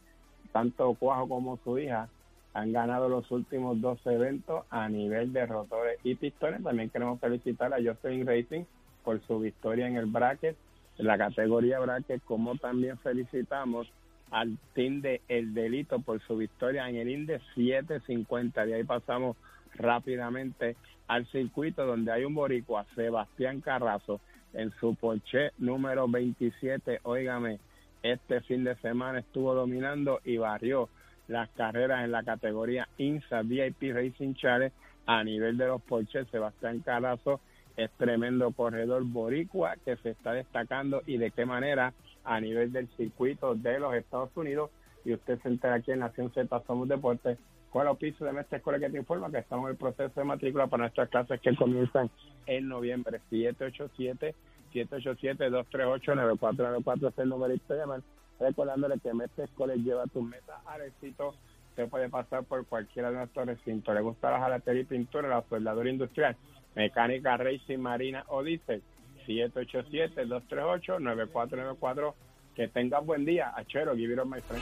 tanto 0.52 0.94
Cuajo 0.96 1.28
como 1.28 1.58
su 1.64 1.80
hija 1.80 2.08
han 2.54 2.74
ganado 2.74 3.08
los 3.08 3.30
últimos 3.32 3.80
dos 3.80 4.00
eventos 4.06 4.66
a 4.70 4.90
nivel 4.90 5.32
de 5.32 5.46
rotores 5.46 5.98
y 6.04 6.16
pistones. 6.16 6.64
También 6.64 6.90
queremos 6.90 7.20
felicitar 7.20 7.74
a 7.74 7.78
Jocelyn 7.78 8.28
Racing 8.28 8.66
por 9.04 9.22
su 9.26 9.40
victoria 9.40 9.88
en 9.88 9.96
el 9.96 10.06
bracket, 10.06 10.56
en 10.98 11.08
la 11.08 11.18
categoría 11.18 11.80
bracket, 11.80 12.22
como 12.26 12.56
también 12.58 12.98
felicitamos 13.00 13.92
al 14.32 14.58
team 14.74 15.02
de 15.02 15.22
El 15.28 15.54
Delito 15.54 16.00
por 16.00 16.22
su 16.22 16.38
victoria 16.38 16.90
en 16.90 16.96
el 16.96 17.10
INDE 17.10 17.40
750. 17.56 18.66
De 18.66 18.76
ahí 18.76 18.84
pasamos 18.84 19.38
rápidamente 19.76 20.76
al 21.08 21.28
circuito 21.28 21.86
donde 21.86 22.12
hay 22.12 22.24
un 22.24 22.34
boricua, 22.34 22.86
Sebastián 22.96 23.62
Carrazo, 23.62 24.22
en 24.54 24.72
su 24.80 24.96
Porsche 24.96 25.52
número 25.58 26.08
27. 26.08 27.02
Óigame, 27.04 27.60
este 28.02 28.42
fin 28.42 28.64
de 28.64 28.76
semana 28.78 29.20
estuvo 29.20 29.54
dominando 29.54 30.22
y 30.24 30.38
barrió 30.38 30.90
las 31.28 31.50
carreras 31.52 32.04
en 32.04 32.12
la 32.12 32.24
categoría 32.24 32.88
INSA 32.98 33.42
VIP 33.44 33.94
Racing 33.94 34.34
Challenge 34.34 34.76
a 35.06 35.24
nivel 35.24 35.58
de 35.58 35.68
los 35.68 35.82
Porsche. 35.82 36.26
Sebastián 36.26 36.80
Carrazo 36.80 37.42
es 37.78 37.92
tremendo 37.92 38.52
corredor 38.52 39.04
boricua 39.04 39.76
que 39.84 39.96
se 39.98 40.12
está 40.12 40.34
destacando 40.34 41.02
y 41.06 41.18
de 41.18 41.32
qué 41.32 41.46
manera 41.46 41.94
a 42.24 42.40
nivel 42.40 42.72
del 42.72 42.88
circuito 42.98 43.56
de 43.56 43.80
los 43.80 43.94
Estados 43.94 44.30
Unidos. 44.36 44.70
Y 45.04 45.14
usted 45.14 45.40
se 45.42 45.50
entera 45.50 45.76
aquí 45.76 45.92
en 45.92 46.00
Nación 46.00 46.32
Z 46.32 46.62
Somos 46.68 46.88
Deportes 46.88 47.38
con 47.72 47.84
el 47.84 47.88
oficio 47.88 48.26
de 48.26 48.34
nuestra 48.34 48.58
escuela 48.58 48.80
que 48.80 48.90
te 48.90 48.98
informa 48.98 49.32
que 49.32 49.40
estamos 49.40 49.66
en 49.66 49.72
el 49.72 49.78
proceso 49.78 50.20
de 50.20 50.26
matrícula 50.26 50.68
para 50.68 50.84
nuestras 50.84 51.10
clases 51.10 51.40
que 51.42 51.56
comienzan 51.56 52.10
en 52.46 52.68
noviembre. 52.68 53.20
787 53.30 54.36
787-238-9494 54.74 57.10
es 57.10 57.18
el 57.18 57.30
numerito 57.30 57.74
de 57.74 57.80
llamar 57.80 58.02
recordándole 58.40 59.00
que 59.00 59.14
Mestre 59.14 59.48
College 59.56 59.82
lleva 59.82 60.06
tu 60.08 60.22
meta 60.22 60.62
al 60.66 60.82
éxito. 60.82 61.36
Se 61.76 61.88
puede 61.88 62.10
pasar 62.10 62.44
por 62.44 62.66
cualquiera 62.66 63.12
de 63.12 63.18
nuestros 63.18 63.46
recintos. 63.46 63.94
Le 63.94 64.02
gusta 64.02 64.32
la 64.32 64.40
jalatería 64.40 64.82
y 64.82 64.86
pintura 64.86 65.28
la 65.28 65.44
soldadura 65.48 65.90
industrial 65.90 66.36
mecánica 66.76 67.38
racing 67.38 67.80
marina 67.80 68.26
o 68.28 68.44
diésel 68.44 68.84
787-238-9494. 69.28 72.14
Que 72.56 72.68
tengas 72.68 73.06
buen 73.06 73.24
día. 73.24 73.54
Achero, 73.56 73.96
give 73.96 74.12
it 74.14 74.20
up, 74.20 74.28
my 74.28 74.42
friend. 74.42 74.62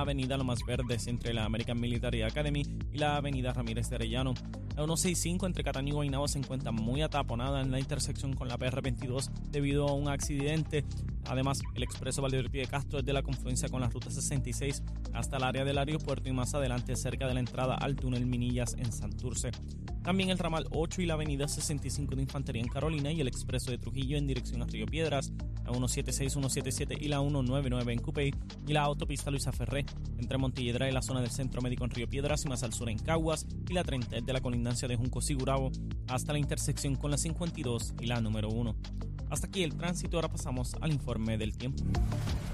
avenida 0.01 0.37
Lomas 0.37 0.59
Verdes 0.65 1.07
entre 1.07 1.33
la 1.33 1.45
American 1.45 1.79
Military 1.79 2.21
Academy 2.21 2.63
y 2.91 2.97
la 2.97 3.17
avenida 3.17 3.53
Ramírez 3.53 3.89
de 3.89 3.95
Arellano. 3.95 4.33
La 4.75 4.83
165 4.85 5.45
entre 5.45 5.63
Cataño 5.63 5.89
y 5.89 5.91
Guaynabo 5.91 6.27
se 6.27 6.39
encuentra 6.39 6.71
muy 6.71 7.01
ataponada 7.01 7.61
en 7.61 7.71
la 7.71 7.79
intersección 7.79 8.33
con 8.33 8.47
la 8.47 8.57
PR22 8.57 9.29
debido 9.49 9.87
a 9.87 9.93
un 9.93 10.07
accidente. 10.07 10.85
Además, 11.25 11.61
el 11.75 11.83
expreso 11.83 12.21
Valdeorti 12.21 12.57
de 12.57 12.67
Castro 12.67 12.99
desde 12.99 13.13
la 13.13 13.23
confluencia 13.23 13.69
con 13.69 13.81
la 13.81 13.89
ruta 13.89 14.09
66 14.09 14.83
hasta 15.13 15.37
el 15.37 15.43
área 15.43 15.63
del 15.63 15.77
aeropuerto 15.77 16.29
y 16.29 16.33
más 16.33 16.53
adelante 16.53 16.95
cerca 16.95 17.27
de 17.27 17.33
la 17.33 17.39
entrada 17.39 17.75
al 17.75 17.95
túnel 17.95 18.25
Minillas 18.25 18.75
en 18.77 18.91
Santurce. 18.91 19.51
También 20.03 20.31
el 20.31 20.39
ramal 20.39 20.65
8 20.71 21.03
y 21.03 21.05
la 21.05 21.13
avenida 21.13 21.47
65 21.47 22.15
de 22.15 22.23
Infantería 22.23 22.61
en 22.61 22.67
Carolina 22.67 23.11
y 23.11 23.21
el 23.21 23.27
expreso 23.27 23.69
de 23.69 23.77
Trujillo 23.77 24.17
en 24.17 24.25
dirección 24.25 24.63
a 24.63 24.65
Río 24.65 24.87
Piedras, 24.87 25.31
la 25.63 25.71
176, 25.71 26.33
177 26.33 26.95
y 26.99 27.07
la 27.07 27.19
199 27.19 27.93
en 27.93 27.99
Cupey 27.99 28.33
y 28.67 28.73
la 28.73 28.81
autopista 28.81 29.29
Luisa 29.29 29.51
Ferré 29.51 29.85
entre 30.17 30.39
Montilledra 30.39 30.89
y 30.89 30.91
la 30.91 31.03
zona 31.03 31.21
del 31.21 31.29
Centro 31.29 31.61
Médico 31.61 31.85
en 31.85 31.91
Río 31.91 32.09
Piedras 32.09 32.43
y 32.45 32.49
más 32.49 32.63
al 32.63 32.73
sur 32.73 32.89
en 32.89 32.97
Caguas 32.97 33.45
y 33.69 33.73
la 33.73 33.83
30 33.83 34.21
de 34.21 34.33
la 34.33 34.41
colindancia 34.41 34.87
de 34.87 34.95
Junco 34.95 35.21
Sigurabo 35.21 35.71
hasta 36.07 36.33
la 36.33 36.39
intersección 36.39 36.95
con 36.95 37.11
la 37.11 37.17
52 37.17 37.93
y 38.01 38.07
la 38.07 38.21
número 38.21 38.49
1. 38.49 38.75
Hasta 39.29 39.47
aquí 39.47 39.63
el 39.63 39.75
tránsito, 39.75 40.17
ahora 40.17 40.27
pasamos 40.27 40.75
al 40.81 40.91
informe 41.11 41.37
del 41.37 41.57
tiempo. 41.57 41.83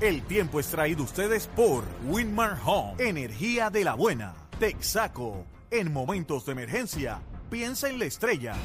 El 0.02 0.24
tiempo 0.24 0.60
es 0.60 0.68
traído 0.68 1.04
ustedes 1.04 1.48
por 1.48 1.84
Winmar 2.08 2.58
Home, 2.66 2.96
energía 2.98 3.70
de 3.70 3.84
la 3.84 3.94
buena, 3.94 4.34
Texaco. 4.60 5.46
En 5.70 5.94
momentos 5.94 6.46
de 6.46 6.54
emergencia, 6.54 7.22
piensa 7.52 7.88
en 7.88 8.00
la 8.00 8.06
estrella. 8.06 8.56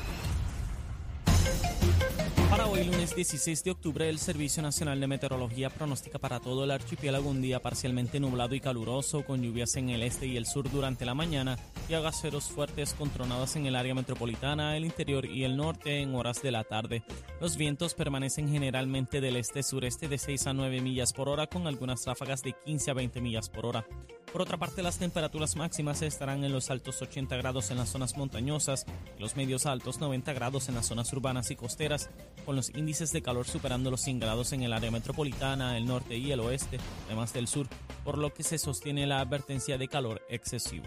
Para 2.48 2.66
hoy, 2.66 2.84
lunes 2.84 3.14
16 3.14 3.64
de 3.64 3.70
octubre, 3.70 4.08
el 4.08 4.18
Servicio 4.18 4.62
Nacional 4.62 4.98
de 5.00 5.06
Meteorología 5.06 5.68
pronostica 5.68 6.18
para 6.18 6.40
todo 6.40 6.64
el 6.64 6.70
archipiélago 6.70 7.28
un 7.28 7.42
día 7.42 7.60
parcialmente 7.60 8.20
nublado 8.20 8.54
y 8.54 8.60
caluroso, 8.60 9.24
con 9.24 9.42
lluvias 9.42 9.76
en 9.76 9.90
el 9.90 10.02
este 10.02 10.26
y 10.26 10.38
el 10.38 10.46
sur 10.46 10.70
durante 10.70 11.04
la 11.04 11.14
mañana 11.14 11.58
y 11.88 11.94
aguaceros 11.94 12.50
fuertes 12.50 12.94
con 12.94 13.10
tronadas 13.10 13.56
en 13.56 13.66
el 13.66 13.76
área 13.76 13.94
metropolitana, 13.94 14.76
el 14.76 14.84
interior 14.84 15.26
y 15.26 15.44
el 15.44 15.56
norte 15.56 16.00
en 16.00 16.14
horas 16.14 16.42
de 16.42 16.50
la 16.50 16.64
tarde. 16.64 17.02
Los 17.40 17.56
vientos 17.56 17.94
permanecen 17.94 18.48
generalmente 18.48 19.20
del 19.20 19.36
este-sureste 19.36 20.08
de 20.08 20.18
6 20.18 20.46
a 20.46 20.52
9 20.52 20.80
millas 20.80 21.12
por 21.12 21.28
hora, 21.28 21.46
con 21.46 21.66
algunas 21.66 22.04
ráfagas 22.06 22.42
de 22.42 22.54
15 22.64 22.90
a 22.90 22.94
20 22.94 23.20
millas 23.20 23.48
por 23.48 23.66
hora. 23.66 23.86
Por 24.32 24.40
otra 24.40 24.56
parte, 24.56 24.82
las 24.82 24.98
temperaturas 24.98 25.56
máximas 25.56 26.00
estarán 26.00 26.42
en 26.42 26.52
los 26.52 26.70
altos 26.70 27.02
80 27.02 27.36
grados 27.36 27.70
en 27.70 27.76
las 27.76 27.90
zonas 27.90 28.16
montañosas 28.16 28.86
y 29.18 29.20
los 29.20 29.36
medios 29.36 29.66
altos 29.66 30.00
90 30.00 30.32
grados 30.32 30.70
en 30.70 30.74
las 30.74 30.86
zonas 30.86 31.12
urbanas 31.12 31.50
y 31.50 31.56
costeras, 31.56 32.08
con 32.46 32.56
los 32.56 32.70
índices 32.70 33.12
de 33.12 33.20
calor 33.20 33.46
superando 33.46 33.90
los 33.90 34.00
100 34.00 34.20
grados 34.20 34.54
en 34.54 34.62
el 34.62 34.72
área 34.72 34.90
metropolitana, 34.90 35.76
el 35.76 35.86
norte 35.86 36.16
y 36.16 36.32
el 36.32 36.40
oeste, 36.40 36.78
además 37.06 37.34
del 37.34 37.46
sur, 37.46 37.66
por 38.04 38.16
lo 38.16 38.32
que 38.32 38.42
se 38.42 38.56
sostiene 38.56 39.06
la 39.06 39.20
advertencia 39.20 39.76
de 39.76 39.88
calor 39.88 40.22
excesivo. 40.30 40.86